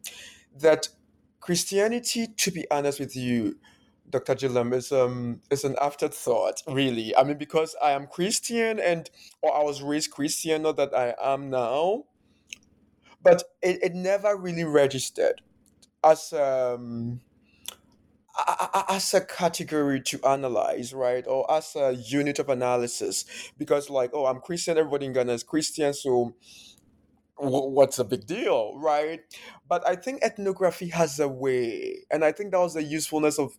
[0.59, 0.89] That
[1.39, 3.57] christianity to be honest with you
[4.09, 4.35] Dr.
[4.35, 7.15] Gillam is um is an afterthought, really.
[7.15, 9.09] I mean, because I am Christian and
[9.41, 12.03] or I was raised Christian, not that I am now,
[13.21, 15.41] but it, it never really registered
[16.03, 17.21] as um
[18.89, 21.25] as a category to analyze, right?
[21.27, 23.25] Or as a unit of analysis.
[23.57, 26.35] Because, like, oh, I'm Christian, everybody in Ghana is Christian, so
[27.37, 29.21] what's the big deal, right?
[29.67, 33.57] But I think ethnography has a way, and I think that was the usefulness of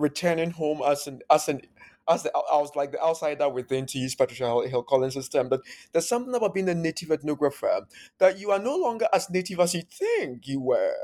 [0.00, 1.60] returning home as an as an
[2.08, 5.60] as the, I was like the outsider within to use Patricia Hill Collins' term, but
[5.92, 7.86] there's something about being a native ethnographer
[8.18, 10.96] that you are no longer as native as you think you were,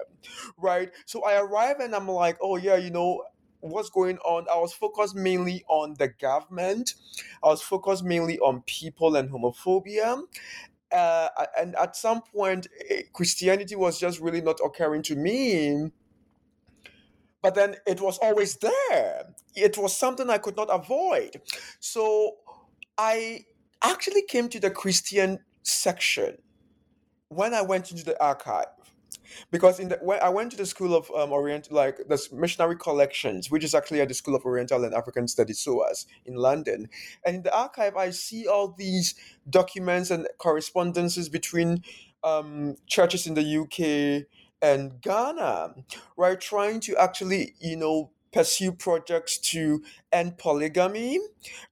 [0.57, 0.91] right?
[1.05, 3.23] So I arrive and I'm like, oh yeah, you know,
[3.61, 4.47] what's going on.
[4.53, 6.95] I was focused mainly on the government.
[7.43, 10.23] I was focused mainly on people and homophobia.
[10.91, 11.29] Uh,
[11.59, 15.91] and at some point, eh, Christianity was just really not occurring to me
[17.47, 19.23] but then it was always there.
[19.55, 21.41] It was something I could not avoid.
[21.79, 22.39] So
[22.99, 23.45] I
[23.85, 26.39] actually came to the Christian section
[27.29, 28.67] when I went into the archive.
[29.53, 32.77] Because in the when I went to the School of um, Orient, like the Missionary
[32.77, 36.89] Collections, which is actually at the School of Oriental and African Studies, SOAS, in London,
[37.25, 39.15] and in the archive, I see all these
[39.49, 41.85] documents and correspondences between
[42.25, 44.27] um, churches in the UK,
[44.63, 45.75] and Ghana,
[46.17, 46.41] right?
[46.41, 51.19] Trying to actually, you know, pursue projects to end polygamy,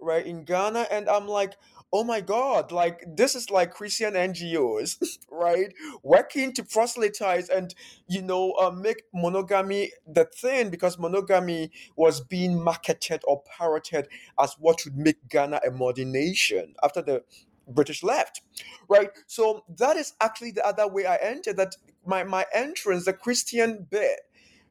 [0.01, 0.87] right, in Ghana.
[0.90, 1.55] And I'm like,
[1.92, 5.73] oh my God, like this is like Christian NGOs, right?
[6.03, 7.75] Working to proselytize and,
[8.09, 14.08] you know, uh, make monogamy the thing because monogamy was being marketed or parroted
[14.40, 17.23] as what would make Ghana a modern nation after the
[17.69, 18.42] British left,
[18.88, 19.10] right?
[19.27, 23.87] So that is actually the other way I entered that my my entrance, the Christian
[23.90, 24.21] bit,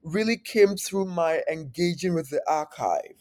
[0.04, 3.16] really came through my engaging with the archive.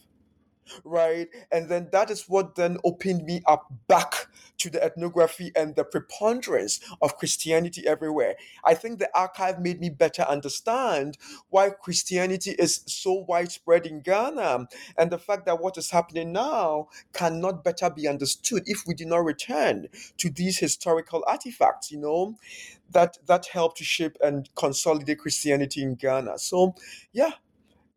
[0.84, 1.28] Right?
[1.50, 4.26] And then that is what then opened me up back
[4.58, 8.36] to the ethnography and the preponderance of Christianity everywhere.
[8.64, 11.18] I think the archive made me better understand
[11.50, 16.88] why Christianity is so widespread in Ghana and the fact that what is happening now
[17.12, 22.36] cannot better be understood if we do not return to these historical artifacts, you know,
[22.90, 26.38] that that help to shape and consolidate Christianity in Ghana.
[26.38, 26.74] So,
[27.12, 27.32] yeah,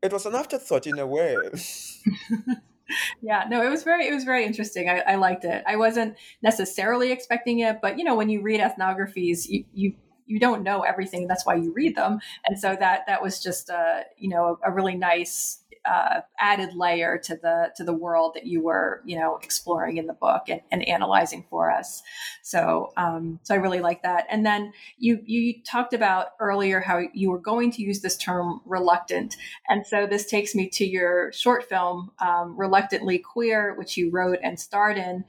[0.01, 1.35] it was an afterthought in a way.
[3.21, 4.89] yeah no it was very it was very interesting.
[4.89, 5.63] I, I, liked it.
[5.67, 9.93] I wasn't necessarily expecting it but you know when you read ethnographies you, you
[10.27, 12.19] you don't know everything that's why you read them.
[12.47, 16.73] And so that that was just a you know a, a really nice uh, added
[16.75, 20.43] layer to the to the world that you were you know exploring in the book
[20.49, 22.01] and, and analyzing for us.
[22.41, 24.25] So um, so I really like that.
[24.29, 28.61] And then you you talked about earlier how you were going to use this term
[28.65, 29.35] reluctant,
[29.67, 34.39] and so this takes me to your short film um, Reluctantly Queer, which you wrote
[34.43, 35.25] and starred in.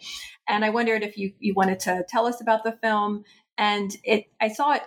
[0.48, 3.24] And I wondered if you you wanted to tell us about the film.
[3.58, 4.82] And it I saw it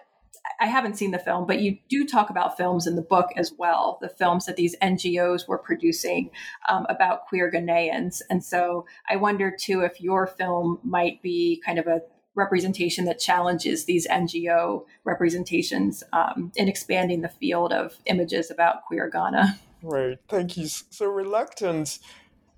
[0.60, 3.54] I haven't seen the film, but you do talk about films in the book as
[3.58, 6.32] well, the films that these NGOs were producing
[6.70, 8.22] um, about queer Ghanaians.
[8.30, 12.02] And so I wonder too if your film might be kind of a
[12.36, 19.10] representation that challenges these NGO representations um, in expanding the field of images about queer
[19.10, 19.60] Ghana.
[19.82, 20.18] Right.
[20.28, 20.68] Thank you.
[20.68, 22.00] So reluctant.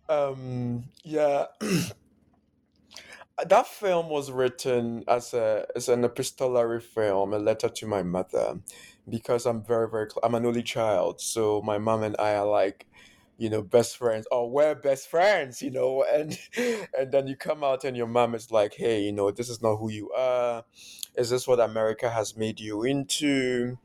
[0.10, 1.46] Um, yeah.
[3.48, 8.60] that film was written as a as an epistolary film, a letter to my mother,
[9.10, 12.88] because I'm very very I'm an only child, so my mom and I are like,
[13.38, 14.28] you know, best friends.
[14.32, 16.38] Oh, we're best friends, you know, and
[16.98, 19.62] and then you come out and your mom is like, hey, you know, this is
[19.62, 20.64] not who you are.
[21.16, 23.78] Is this what America has made you into?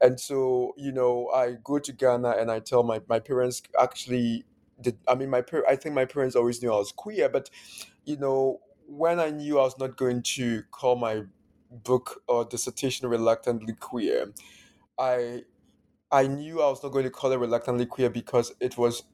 [0.00, 4.44] And so, you know, I go to Ghana and I tell my my parents actually
[4.80, 4.98] did.
[5.08, 7.50] I mean, my I think my parents always knew I was queer, but
[8.04, 11.22] you know when I knew I was not going to call my
[11.70, 14.32] book or dissertation reluctantly queer,
[14.98, 15.44] I
[16.12, 19.04] I knew I was not going to call it reluctantly queer because it was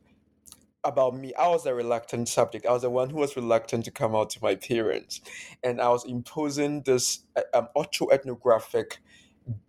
[0.85, 1.35] about me.
[1.35, 2.67] I was a reluctant subject.
[2.67, 5.21] I was the one who was reluctant to come out to my parents,
[5.63, 7.21] and I was imposing this
[7.55, 8.99] um, autoethnographic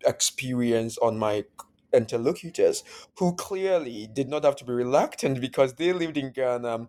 [0.05, 1.45] experience on my
[1.93, 2.83] interlocutors
[3.17, 6.87] who clearly did not have to be reluctant because they lived in Ghana.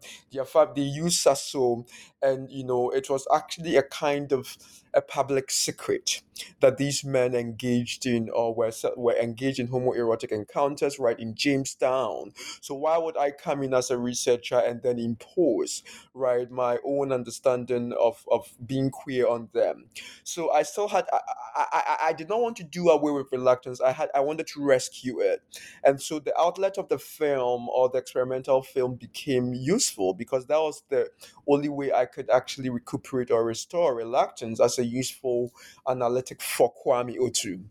[0.75, 1.85] They used Sasso,
[2.23, 4.57] and you know it was actually a kind of
[4.95, 6.23] a public secret
[6.61, 12.33] that these men engaged in or were, were engaged in homoerotic encounters right in Jamestown.
[12.61, 15.83] So why would I come in as a researcher and then impose
[16.15, 19.87] right my own understanding of, of being queer on them?
[20.25, 21.21] So I still had I,
[21.57, 23.81] I, I did not want to do away with reluctance.
[23.81, 25.43] I had I wanted to rescue it.
[25.85, 30.59] And so the outlet of the film or the experimental film became useful because that
[30.59, 31.11] was the
[31.47, 35.53] only way I could actually recuperate or restore reluctance as a useful
[35.89, 37.63] analytic for Kwame Otu,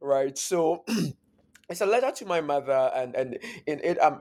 [0.00, 0.36] right?
[0.38, 0.84] So.
[1.68, 4.18] it's a letter to my mother and and in it i'm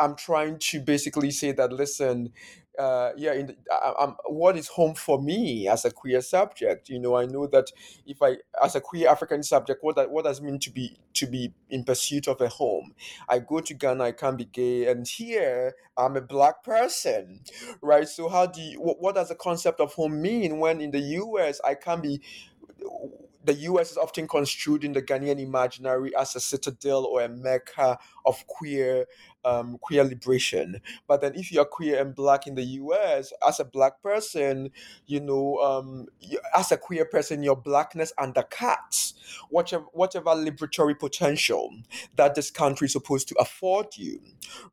[0.00, 2.30] i'm trying to basically say that listen
[2.78, 6.88] uh, yeah, in the, I, what is home for me as a queer subject?
[6.88, 7.70] You know, I know that
[8.06, 10.98] if I, as a queer African subject, what that, what does it mean to be
[11.14, 12.94] to be in pursuit of a home?
[13.28, 17.40] I go to Ghana, I can't be gay, and here I'm a black person,
[17.82, 18.08] right?
[18.08, 21.00] So how do you, what, what does the concept of home mean when in the
[21.00, 21.60] U.S.
[21.64, 22.20] I can't be
[23.46, 27.98] the US is often construed in the Ghanaian imaginary as a citadel or a mecca
[28.26, 29.06] of queer
[29.46, 30.80] um, queer liberation.
[31.06, 34.70] But then, if you're queer and black in the U.S., as a black person,
[35.06, 36.06] you know, um,
[36.54, 39.14] as a queer person, your blackness undercuts
[39.50, 41.70] whatever whatever liberatory potential
[42.16, 44.20] that this country is supposed to afford you,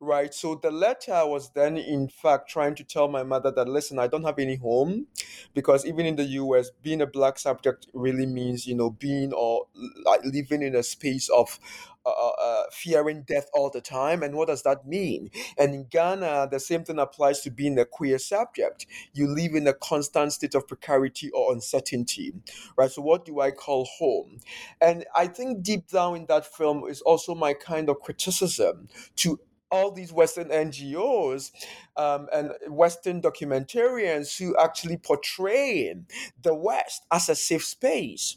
[0.00, 0.34] right?
[0.34, 4.06] So the letter was then, in fact, trying to tell my mother that listen, I
[4.08, 5.06] don't have any home,
[5.54, 9.66] because even in the U.S., being a black subject really means you know being or
[10.04, 11.58] like living in a space of
[12.06, 14.22] uh, uh, uh, fearing death all the time.
[14.22, 15.30] And what does that mean?
[15.58, 18.86] And in Ghana, the same thing applies to being a queer subject.
[19.12, 22.34] You live in a constant state of precarity or uncertainty,
[22.76, 22.90] right?
[22.90, 24.40] So, what do I call home?
[24.80, 29.40] And I think deep down in that film is also my kind of criticism to
[29.70, 31.50] all these Western NGOs
[31.96, 35.94] um, and Western documentarians who actually portray
[36.42, 38.36] the West as a safe space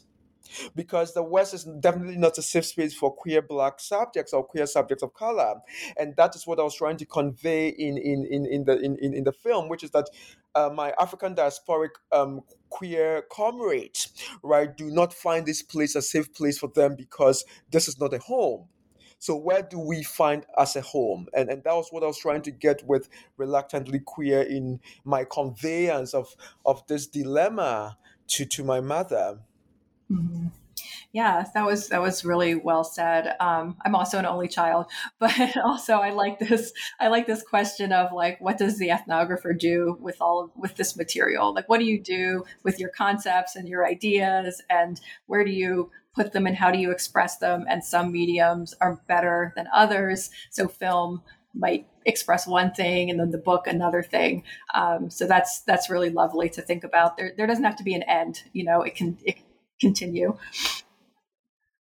[0.74, 4.66] because the West is definitely not a safe space for queer black subjects or queer
[4.66, 5.54] subjects of color.
[5.98, 8.96] And that is what I was trying to convey in in, in, in the in,
[9.14, 10.08] in, the film, which is that
[10.54, 12.40] uh, my African diasporic um,
[12.70, 17.88] queer comrades, right, do not find this place a safe place for them because this
[17.88, 18.68] is not a home
[19.18, 21.26] So where do we find as a home?
[21.34, 25.24] And and that was what I was trying to get with reluctantly queer in my
[25.24, 26.34] conveyance of
[26.64, 29.40] of this dilemma to to my mother.
[30.10, 30.48] Mm-hmm.
[31.12, 33.34] Yeah, that was that was really well said.
[33.40, 34.86] Um, I'm also an only child,
[35.18, 36.72] but also I like this.
[37.00, 40.76] I like this question of like, what does the ethnographer do with all of, with
[40.76, 41.54] this material?
[41.54, 45.90] Like, what do you do with your concepts and your ideas, and where do you
[46.14, 47.64] put them, and how do you express them?
[47.68, 50.30] And some mediums are better than others.
[50.50, 51.22] So film
[51.54, 54.42] might express one thing and then the book another thing
[54.74, 57.94] um, so that's that's really lovely to think about there there doesn't have to be
[57.94, 59.36] an end you know it can it
[59.80, 60.36] continue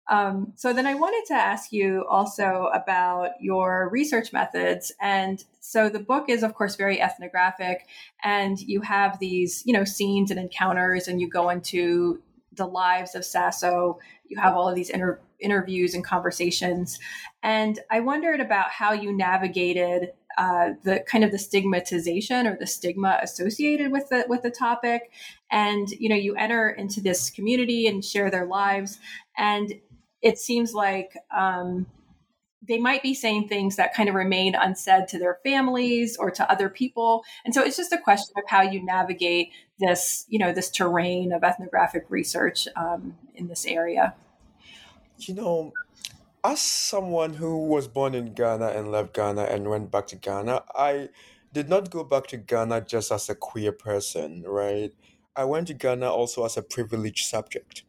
[0.09, 4.91] um, so then I wanted to ask you also about your research methods.
[5.01, 7.87] And so the book is, of course, very ethnographic,
[8.23, 12.21] and you have these, you know, scenes and encounters, and you go into
[12.53, 13.99] the lives of Sasso.
[14.27, 16.99] You have all of these inter- interviews and conversations,
[17.43, 22.67] and I wondered about how you navigated uh, the kind of the stigmatization or the
[22.67, 25.11] stigma associated with the with the topic.
[25.51, 28.99] And you know you enter into this community and share their lives.
[29.37, 29.73] And
[30.21, 31.87] it seems like um,
[32.67, 36.51] they might be saying things that kind of remain unsaid to their families or to
[36.51, 37.23] other people.
[37.45, 41.31] And so it's just a question of how you navigate this you know this terrain
[41.31, 44.13] of ethnographic research um, in this area.
[45.19, 45.73] You know
[46.43, 50.63] as someone who was born in ghana and left ghana and went back to ghana
[50.75, 51.09] i
[51.53, 54.93] did not go back to ghana just as a queer person right
[55.35, 57.83] i went to ghana also as a privileged subject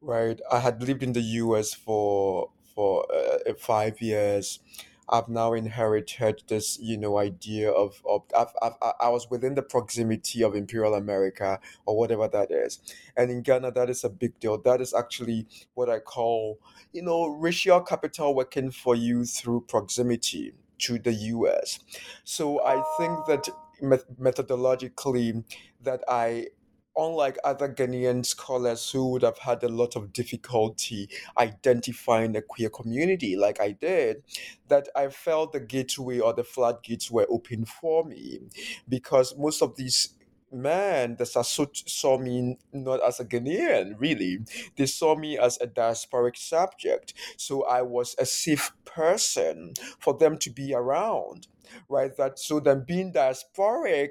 [0.00, 0.40] right?
[0.50, 4.60] I had lived in the US for for uh, uh, five years.
[5.08, 9.62] I've now inherited this, you know, idea of, of I've, I've, I was within the
[9.62, 12.80] proximity of Imperial America or whatever that is.
[13.16, 14.58] And in Ghana, that is a big deal.
[14.58, 16.58] That is actually what I call,
[16.92, 21.78] you know, racial capital working for you through proximity to the US.
[22.24, 23.48] So I think that
[23.82, 25.44] methodologically
[25.82, 26.48] that I
[26.96, 32.70] unlike other Ghanaian scholars who would have had a lot of difficulty identifying the queer
[32.70, 34.22] community like I did,
[34.68, 38.40] that I felt the gateway or the floodgates were open for me
[38.88, 40.10] because most of these
[40.54, 44.38] men the Sasso saw me not as a Ghanaian, really.
[44.76, 47.14] They saw me as a diasporic subject.
[47.36, 51.48] So I was a safe person for them to be around,
[51.88, 52.16] right?
[52.16, 54.10] That so then being diasporic,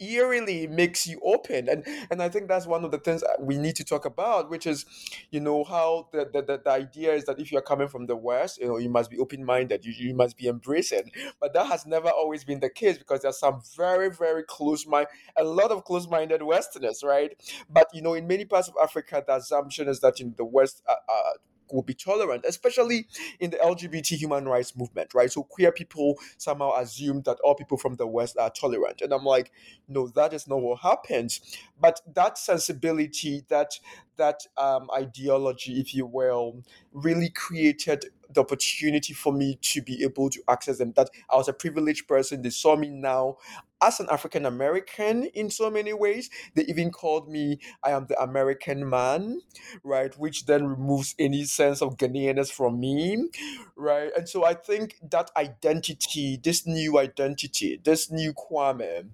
[0.00, 1.68] eerily makes you open.
[1.68, 4.66] And and i think that's one of the things we need to talk about which
[4.66, 4.84] is
[5.30, 8.58] you know how the the, the, idea is that if you're coming from the west
[8.60, 11.10] you know you must be open-minded you, you must be embracing.
[11.40, 15.06] But that has never always been the case because there's some very very close mind
[15.36, 17.32] a lot of close-minded westerners right?
[17.70, 20.82] But you know in many parts of africa the assumption is that in the west
[20.88, 21.32] uh, uh,
[21.72, 23.06] will be tolerant, especially
[23.40, 25.30] in the LGBT human rights movement, right?
[25.30, 29.00] So queer people somehow assume that all people from the West are tolerant.
[29.00, 29.52] And I'm like,
[29.88, 31.40] no, that is not what happens.
[31.80, 33.78] But that sensibility, that
[34.16, 36.62] that um, ideology, if you will,
[36.92, 40.92] really created the opportunity for me to be able to access them.
[40.96, 42.42] That I was a privileged person.
[42.42, 43.36] They saw me now
[43.82, 46.30] as an African American in so many ways.
[46.54, 49.40] They even called me, I am the American man,
[49.84, 50.16] right?
[50.18, 53.28] Which then removes any sense of Ghanaianness from me,
[53.76, 54.10] right?
[54.16, 59.08] And so I think that identity, this new identity, this new Kwame,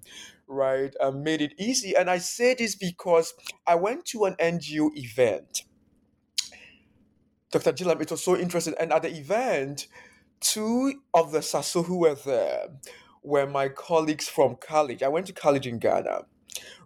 [0.47, 1.95] right, uh, made it easy.
[1.95, 3.33] And I say this because
[3.67, 5.63] I went to an NGO event.
[7.51, 7.73] Dr.
[7.73, 8.73] Gillam, it was so interesting.
[8.79, 9.87] And at the event,
[10.39, 12.67] two of the Sasso who were there
[13.23, 15.03] were my colleagues from college.
[15.03, 16.23] I went to college in Ghana,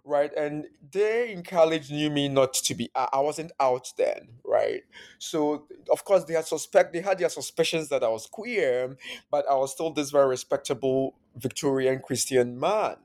[0.04, 0.32] right?
[0.36, 2.90] And they in college knew me not to be.
[2.94, 4.82] I, I wasn't out then, right?
[5.18, 8.96] So of course they had suspect they had their suspicions that I was queer,
[9.30, 12.96] but I was still this very respectable Victorian Christian man,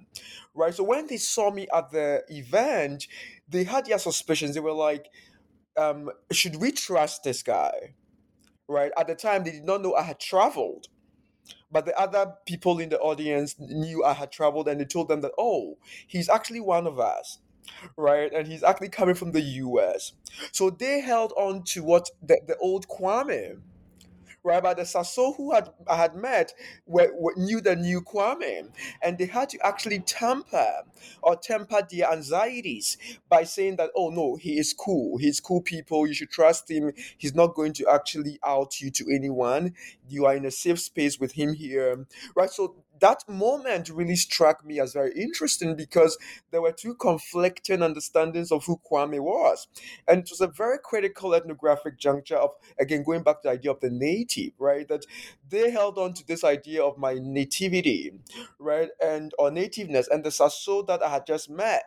[0.55, 0.73] right?
[0.73, 3.07] So when they saw me at the event,
[3.47, 4.55] they had their suspicions.
[4.55, 5.07] They were like,
[5.77, 7.95] um, "Should we trust this guy?"
[8.67, 8.91] Right?
[8.97, 10.87] At the time, they did not know I had traveled
[11.73, 15.21] but the other people in the audience knew I had traveled and they told them
[15.21, 15.77] that, oh,
[16.07, 17.39] he's actually one of us,
[17.97, 18.31] right?
[18.31, 20.13] And he's actually coming from the US.
[20.51, 23.59] So they held on to what the, the old Kwame
[24.43, 24.61] right?
[24.61, 26.53] But the Sasso who had I had met
[26.85, 28.69] were, were, knew the new Kwame,
[29.01, 30.83] and they had to actually temper
[31.21, 32.97] or temper their anxieties
[33.29, 35.17] by saying that, oh no, he is cool.
[35.17, 36.07] He's cool people.
[36.07, 36.91] You should trust him.
[37.17, 39.73] He's not going to actually out you to anyone.
[40.07, 42.49] You are in a safe space with him here, right?
[42.49, 46.17] So that moment really struck me as very interesting because
[46.51, 49.67] there were two conflicting understandings of who Kwame was.
[50.07, 53.71] And it was a very critical ethnographic juncture of, again, going back to the idea
[53.71, 54.87] of the native, right?
[54.87, 55.05] That
[55.49, 58.13] they held on to this idea of my nativity,
[58.57, 58.89] right?
[59.03, 60.07] And or nativeness.
[60.07, 61.83] And the Sasso that I had just met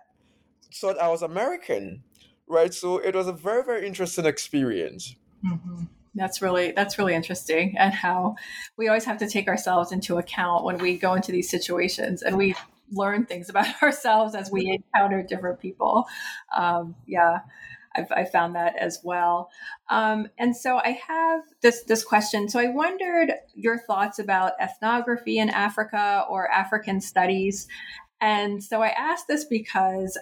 [0.75, 2.03] thought I was American,
[2.47, 2.75] right?
[2.75, 5.17] So it was a very, very interesting experience.
[5.43, 5.85] Mm-hmm.
[6.17, 8.37] That's really that's really interesting, and how
[8.77, 12.37] we always have to take ourselves into account when we go into these situations, and
[12.37, 12.55] we
[12.91, 16.07] learn things about ourselves as we encounter different people.
[16.57, 17.41] Um, yeah.
[17.99, 19.51] I've, I found that as well.
[19.89, 22.49] Um, and so I have this this question.
[22.49, 27.67] So I wondered your thoughts about ethnography in Africa or African studies.
[28.21, 30.19] And so I asked this because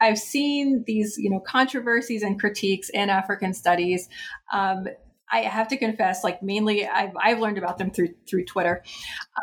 [0.00, 4.08] I've seen these, you know, controversies and critiques in African studies.
[4.52, 4.86] Um,
[5.30, 8.82] I have to confess, like mainly I've, I've learned about them through through Twitter,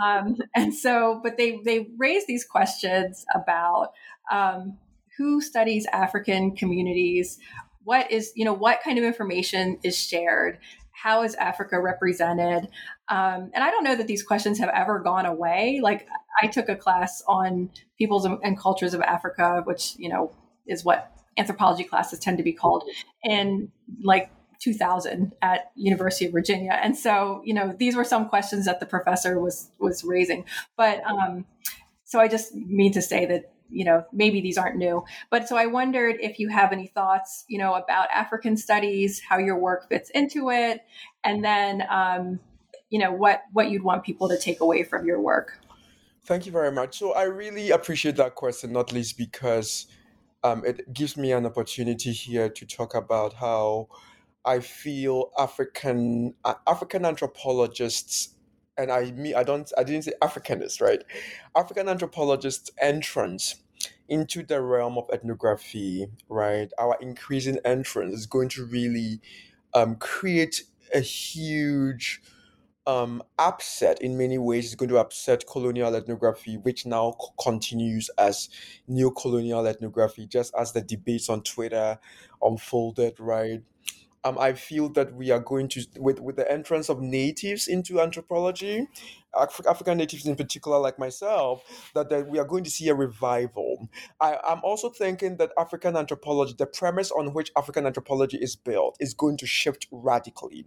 [0.03, 3.91] um, and so but they they raise these questions about
[4.31, 4.77] um,
[5.17, 7.39] who studies African communities,
[7.83, 10.59] what is you know what kind of information is shared,
[10.91, 12.67] how is Africa represented,
[13.09, 15.79] um, and I don't know that these questions have ever gone away.
[15.81, 16.07] Like
[16.41, 20.35] I took a class on peoples and cultures of Africa, which you know
[20.67, 22.83] is what anthropology classes tend to be called,
[23.23, 23.69] and
[24.03, 26.79] like 2000 at University of Virginia.
[26.81, 30.45] And so, you know, these were some questions that the professor was was raising.
[30.77, 31.45] But um,
[32.03, 35.57] so I just mean to say that you know maybe these aren't new but so
[35.57, 39.89] i wondered if you have any thoughts you know about african studies how your work
[39.89, 40.81] fits into it
[41.23, 42.39] and then um,
[42.89, 45.59] you know what what you'd want people to take away from your work
[46.25, 49.87] thank you very much so i really appreciate that question not least because
[50.43, 53.87] um, it gives me an opportunity here to talk about how
[54.45, 58.35] I feel African uh, African anthropologists,
[58.77, 61.03] and I mean I don't I didn't say Africanist, right?
[61.55, 63.55] African anthropologists' entrance
[64.09, 66.71] into the realm of ethnography, right?
[66.79, 69.21] Our increasing entrance is going to really
[69.73, 72.21] um, create a huge
[72.87, 74.65] um, upset in many ways.
[74.65, 78.49] It's going to upset colonial ethnography, which now c- continues as
[78.87, 81.99] neo colonial ethnography, just as the debates on Twitter
[82.41, 83.61] unfolded, right?
[84.25, 88.01] Um, I feel that we are going to, with, with the entrance of natives into
[88.01, 88.87] anthropology,
[89.35, 92.95] Af- African natives in particular, like myself, that, that we are going to see a
[92.95, 93.87] revival.
[94.19, 98.97] I, I'm also thinking that African anthropology, the premise on which African anthropology is built,
[98.99, 100.65] is going to shift radically,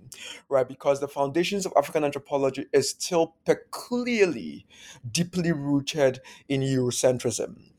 [0.49, 0.69] right?
[0.69, 4.67] Because the foundations of African anthropology is still peculiarly
[5.11, 7.73] deeply rooted in Eurocentrism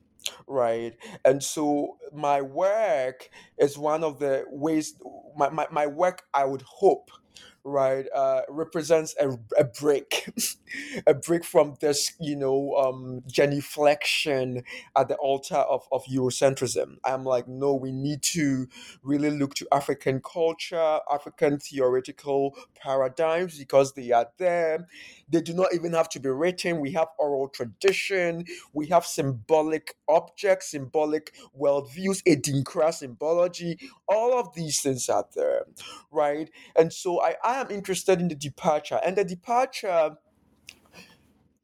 [0.48, 0.96] right?
[1.26, 4.96] And so my work is one of the ways
[5.38, 7.12] my, my, my work i would hope
[7.70, 10.30] right uh, represents a, a break
[11.08, 14.64] a break from this you know um, genuflection
[14.98, 18.68] at the altar of, of eurocentrism i'm like no we need to
[19.04, 24.80] really look to african culture african theoretical paradigms because they are there
[25.30, 26.80] they do not even have to be written.
[26.80, 28.46] We have oral tradition.
[28.74, 33.80] We have symbolic objects, symbolic worldviews, Adinkra symbology.
[34.08, 35.66] All of these things are there,
[36.12, 36.50] right?
[36.78, 39.00] And so I, I am interested in the departure.
[39.06, 40.18] And the departure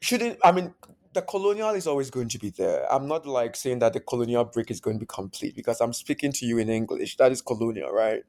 [0.01, 0.73] shouldn't, I mean,
[1.15, 2.91] the colonial is always going to be there.
[2.93, 5.93] I'm not like saying that the colonial break is going to be complete because I'm
[5.93, 7.15] speaking to you in English.
[7.17, 8.23] That is colonial, right?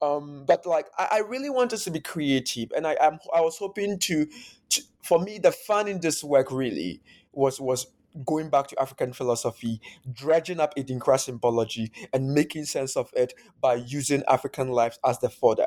[0.00, 3.40] Um, but like I, I really want us to be creative, and I am I
[3.40, 4.26] was hoping to,
[4.70, 7.88] to for me the fun in this work really was was
[8.24, 9.80] going back to African philosophy,
[10.12, 15.28] dredging up Adinkra symbology and making sense of it by using African lives as the
[15.28, 15.66] fodder,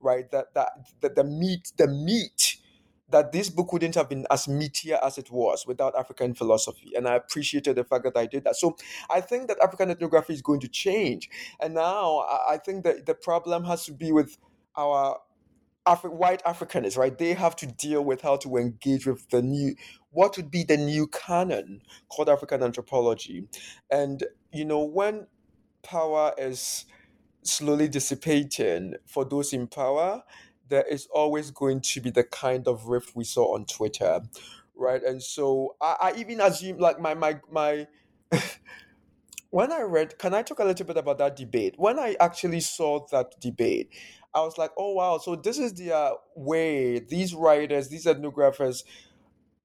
[0.00, 0.30] right?
[0.30, 2.58] That that, that the meat the meat
[3.12, 6.92] that this book wouldn't have been as meatier as it was without African philosophy.
[6.96, 8.56] And I appreciated the fact that I did that.
[8.56, 8.76] So
[9.10, 11.28] I think that African ethnography is going to change.
[11.60, 14.38] And now I think that the problem has to be with
[14.76, 15.18] our
[15.86, 17.16] Afri- white Africanists, right?
[17.16, 19.74] They have to deal with how to engage with the new,
[20.10, 23.48] what would be the new canon called African anthropology.
[23.90, 25.26] And, you know, when
[25.82, 26.84] power is
[27.42, 30.22] slowly dissipating for those in power,
[30.68, 34.20] there is always going to be the kind of rift we saw on Twitter,
[34.74, 35.02] right?
[35.02, 37.86] And so I, I even assume like my my my
[39.50, 41.74] when I read, can I talk a little bit about that debate?
[41.78, 43.90] When I actually saw that debate,
[44.34, 48.84] I was like, oh wow, so this is the uh, way these writers, these ethnographers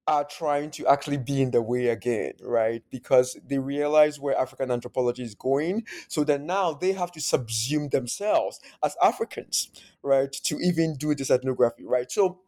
[0.08, 2.82] are trying to actually be in the way again, right?
[2.90, 5.86] Because they realize where African anthropology is going.
[6.08, 9.70] So then now they have to subsume themselves as Africans,
[10.02, 10.32] right?
[10.32, 12.10] To even do this ethnography, right?
[12.10, 12.40] So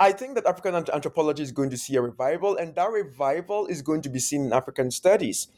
[0.00, 3.82] I think that African anthropology is going to see a revival, and that revival is
[3.82, 5.48] going to be seen in African studies,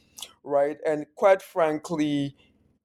[0.45, 0.79] right?
[0.87, 2.37] And quite frankly,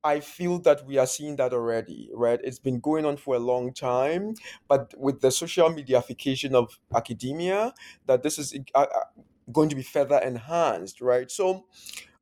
[0.05, 2.39] I feel that we are seeing that already, right?
[2.43, 4.35] It's been going on for a long time,
[4.67, 7.73] but with the social mediaification of academia,
[8.05, 8.99] that this is uh, uh,
[9.51, 11.31] going to be further enhanced, right?
[11.31, 11.65] So,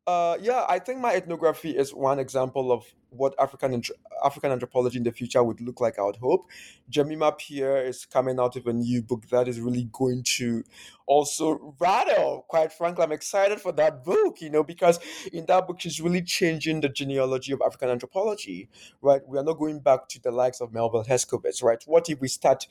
[0.07, 3.82] uh, yeah, I think my ethnography is one example of what African
[4.24, 5.99] African anthropology in the future would look like.
[5.99, 6.47] I would hope.
[6.89, 10.64] Jemima Pierre is coming out with a new book that is really going to
[11.05, 12.45] also rattle.
[12.47, 14.41] Quite frankly, I'm excited for that book.
[14.41, 14.99] You know, because
[15.32, 18.70] in that book she's really changing the genealogy of African anthropology.
[19.01, 21.64] Right, we are not going back to the likes of Melville Herskovits.
[21.64, 22.68] Right, what if we start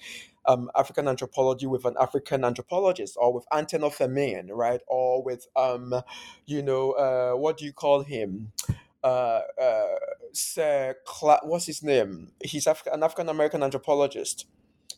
[0.47, 5.95] um, African anthropology with an African anthropologist, or with Antenor Firmin, right, or with um,
[6.47, 8.53] you know, uh, what do you call him?
[9.05, 9.82] uh, uh,
[10.33, 12.33] Sir Cla- what's his name?
[12.43, 14.47] He's Af- an African American anthropologist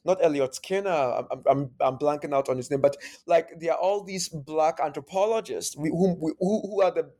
[0.05, 0.91] not Elliott Skinner.
[0.91, 2.97] I'm, I'm, I'm blanking out on his name, but
[3.27, 7.11] like there are all these black anthropologists who, who, who are the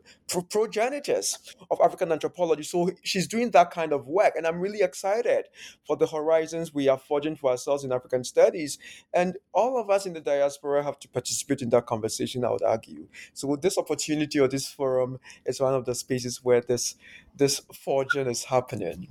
[0.51, 1.39] progenitors
[1.71, 2.63] of African anthropology.
[2.63, 5.47] So she's doing that kind of work, and I'm really excited
[5.87, 8.79] for the horizons we are forging for ourselves in African studies.
[9.13, 12.45] And all of us in the diaspora have to participate in that conversation.
[12.45, 13.09] I would argue.
[13.33, 16.97] So this opportunity or this forum is one of the spaces where this
[17.37, 19.09] this forging is happening.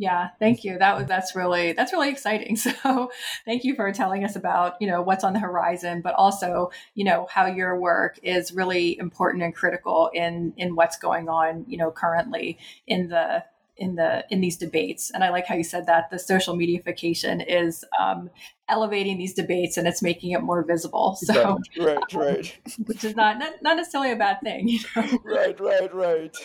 [0.00, 0.78] Yeah, thank you.
[0.78, 2.56] That was that's really that's really exciting.
[2.70, 3.10] So,
[3.44, 7.04] thank you for telling us about, you know, what's on the horizon, but also, you
[7.04, 11.76] know, how your work is really important and critical in in what's going on, you
[11.76, 13.44] know, currently in the
[13.76, 15.10] in the in these debates.
[15.10, 18.30] And I like how you said that the social mediaification is um,
[18.70, 21.16] elevating these debates and it's making it more visible.
[21.16, 22.58] So right, right, right.
[22.78, 24.66] Um, which is not, not not necessarily a bad thing.
[24.66, 25.18] You know?
[25.24, 26.36] Right, right, right.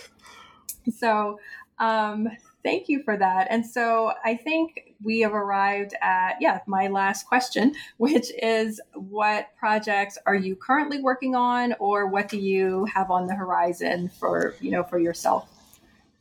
[0.97, 1.39] So
[1.79, 2.27] um,
[2.65, 3.45] Thank you for that.
[3.51, 9.55] And so I think we have arrived at, yeah, my last question, which is what
[9.55, 14.55] projects are you currently working on or what do you have on the horizon for,
[14.59, 15.47] you know, for yourself?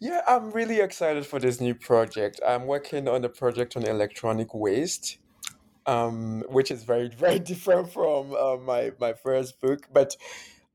[0.01, 2.41] Yeah, I'm really excited for this new project.
[2.47, 5.19] I'm working on a project on electronic waste.
[5.87, 10.17] Um, which is very, very different from uh, my my first book, but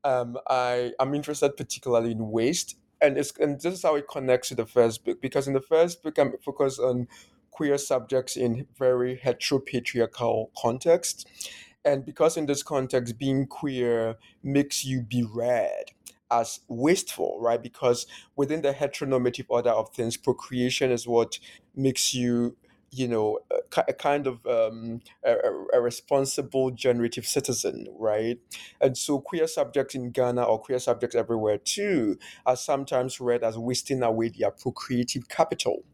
[0.04, 4.48] um, I I'm interested particularly in waste and it's and this is how it connects
[4.48, 7.08] to the first book because in the first book I'm focused on
[7.50, 11.28] queer subjects in very heteropatriarchal context,
[11.84, 15.92] and because in this context being queer makes you be read
[16.30, 17.62] as wasteful, right?
[17.62, 21.38] Because within the heteronormative order of things, procreation is what
[21.74, 22.56] makes you
[22.92, 23.38] you know,
[23.76, 25.36] a, kind of um, a,
[25.74, 28.38] a, responsible generative citizen, right?
[28.80, 33.56] And so queer subjects in Ghana or queer subjects everywhere too are sometimes read as
[33.56, 35.84] wasting away their procreative capital,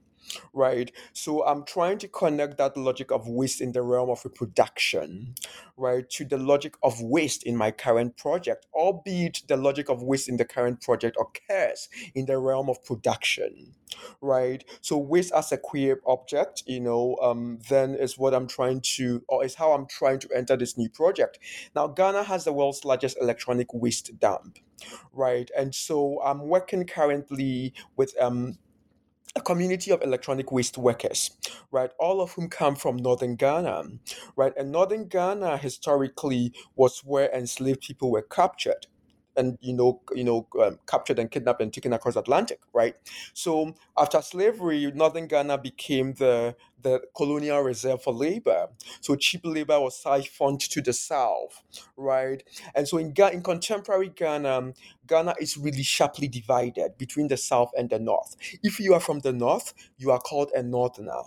[0.52, 0.90] right?
[1.12, 5.34] So I'm trying to connect that logic of waste in the realm of reproduction,
[5.76, 10.28] right, to the logic of waste in my current project, albeit the logic of waste
[10.28, 13.74] in the current project occurs in the realm of production,
[14.20, 14.64] right?
[14.80, 19.22] So waste as a queer object, you know, um, then is what I'm trying to,
[19.28, 21.38] or is how I'm trying to enter this new project.
[21.74, 24.58] Now, Ghana has the world's largest electronic waste dump,
[25.12, 25.50] right?
[25.56, 28.58] And so I'm working currently with um,
[29.36, 31.30] a community of electronic waste workers,
[31.70, 31.90] right?
[32.00, 33.84] All of whom come from northern Ghana,
[34.36, 34.54] right?
[34.56, 38.86] And northern Ghana historically was where enslaved people were captured
[39.36, 42.94] and you know you know um, captured and kidnapped and taken across Atlantic, right?
[43.34, 48.68] So after slavery, northern Ghana became the the colonial reserve for labor.
[49.00, 51.62] So cheap labor was siphoned to the south,
[51.96, 52.42] right?
[52.74, 54.72] And so in Ga- in contemporary Ghana,
[55.06, 58.36] Ghana is really sharply divided between the south and the north.
[58.62, 61.22] If you are from the north, you are called a northerner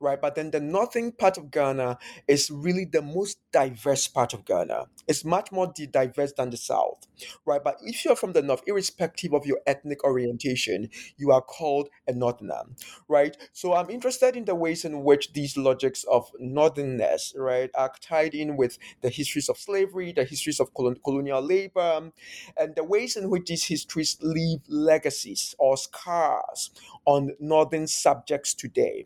[0.00, 0.20] right?
[0.20, 1.98] But then the northern part of Ghana
[2.28, 4.86] is really the most diverse part of Ghana.
[5.08, 7.06] It's much more diverse than the south,
[7.44, 7.62] right?
[7.62, 12.12] But if you're from the north, irrespective of your ethnic orientation, you are called a
[12.12, 12.62] northerner,
[13.08, 13.36] right?
[13.52, 18.34] So I'm interested in the ways in which these logics of northernness, right, are tied
[18.34, 22.10] in with the histories of slavery, the histories of colon- colonial labor,
[22.56, 26.70] and the ways in which these histories leave legacies or scars
[27.04, 29.04] on northern subjects today,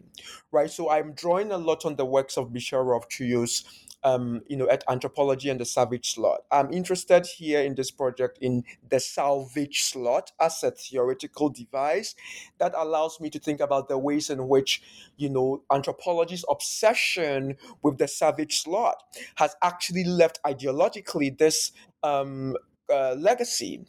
[0.53, 0.68] right?
[0.69, 3.65] So I'm drawing a lot on the works of Michel-Rolph Trouillot's
[4.05, 6.41] um, you know, at anthropology and the savage slot.
[6.51, 12.15] I'm interested here in this project in the salvage slot as a theoretical device
[12.59, 14.83] that allows me to think about the ways in which,
[15.17, 19.03] you know, anthropology's obsession with the savage slot
[19.37, 22.57] has actually left ideologically this um,
[22.93, 23.85] uh, legacy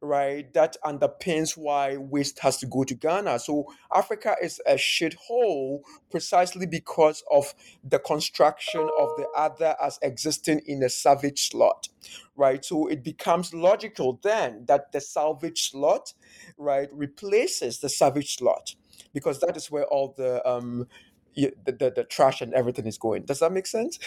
[0.00, 3.38] right, that underpins why waste has to go to Ghana.
[3.38, 5.80] So Africa is a shithole
[6.10, 7.54] precisely because of
[7.84, 11.88] the construction of the other as existing in a savage slot,
[12.36, 12.64] right?
[12.64, 16.14] So it becomes logical then that the salvage slot,
[16.58, 18.74] right, replaces the savage slot
[19.14, 20.86] because that is where all the um
[21.34, 23.24] the, the, the trash and everything is going.
[23.24, 23.98] Does that make sense?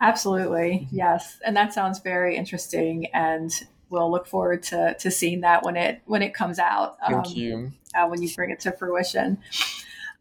[0.00, 3.50] Absolutely, yes, and that sounds very interesting, and
[3.90, 6.96] we'll look forward to to seeing that when it when it comes out.
[7.06, 7.72] Thank um, you.
[7.94, 9.38] Uh, when you bring it to fruition.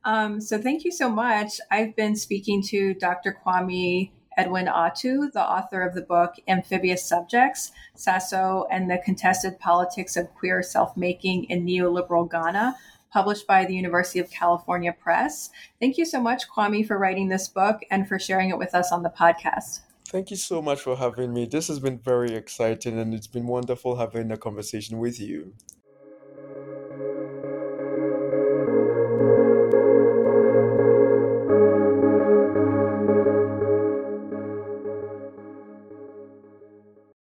[0.05, 1.59] Um, so thank you so much.
[1.69, 3.37] I've been speaking to Dr.
[3.45, 10.15] Kwame Edwin Otu, the author of the book Amphibious Subjects, Sasso and the Contested Politics
[10.15, 12.77] of Queer Self-Making in Neoliberal Ghana,
[13.11, 15.49] published by the University of California Press.
[15.79, 18.91] Thank you so much, Kwame, for writing this book and for sharing it with us
[18.91, 19.79] on the podcast.
[20.09, 21.45] Thank you so much for having me.
[21.45, 25.53] This has been very exciting and it's been wonderful having a conversation with you.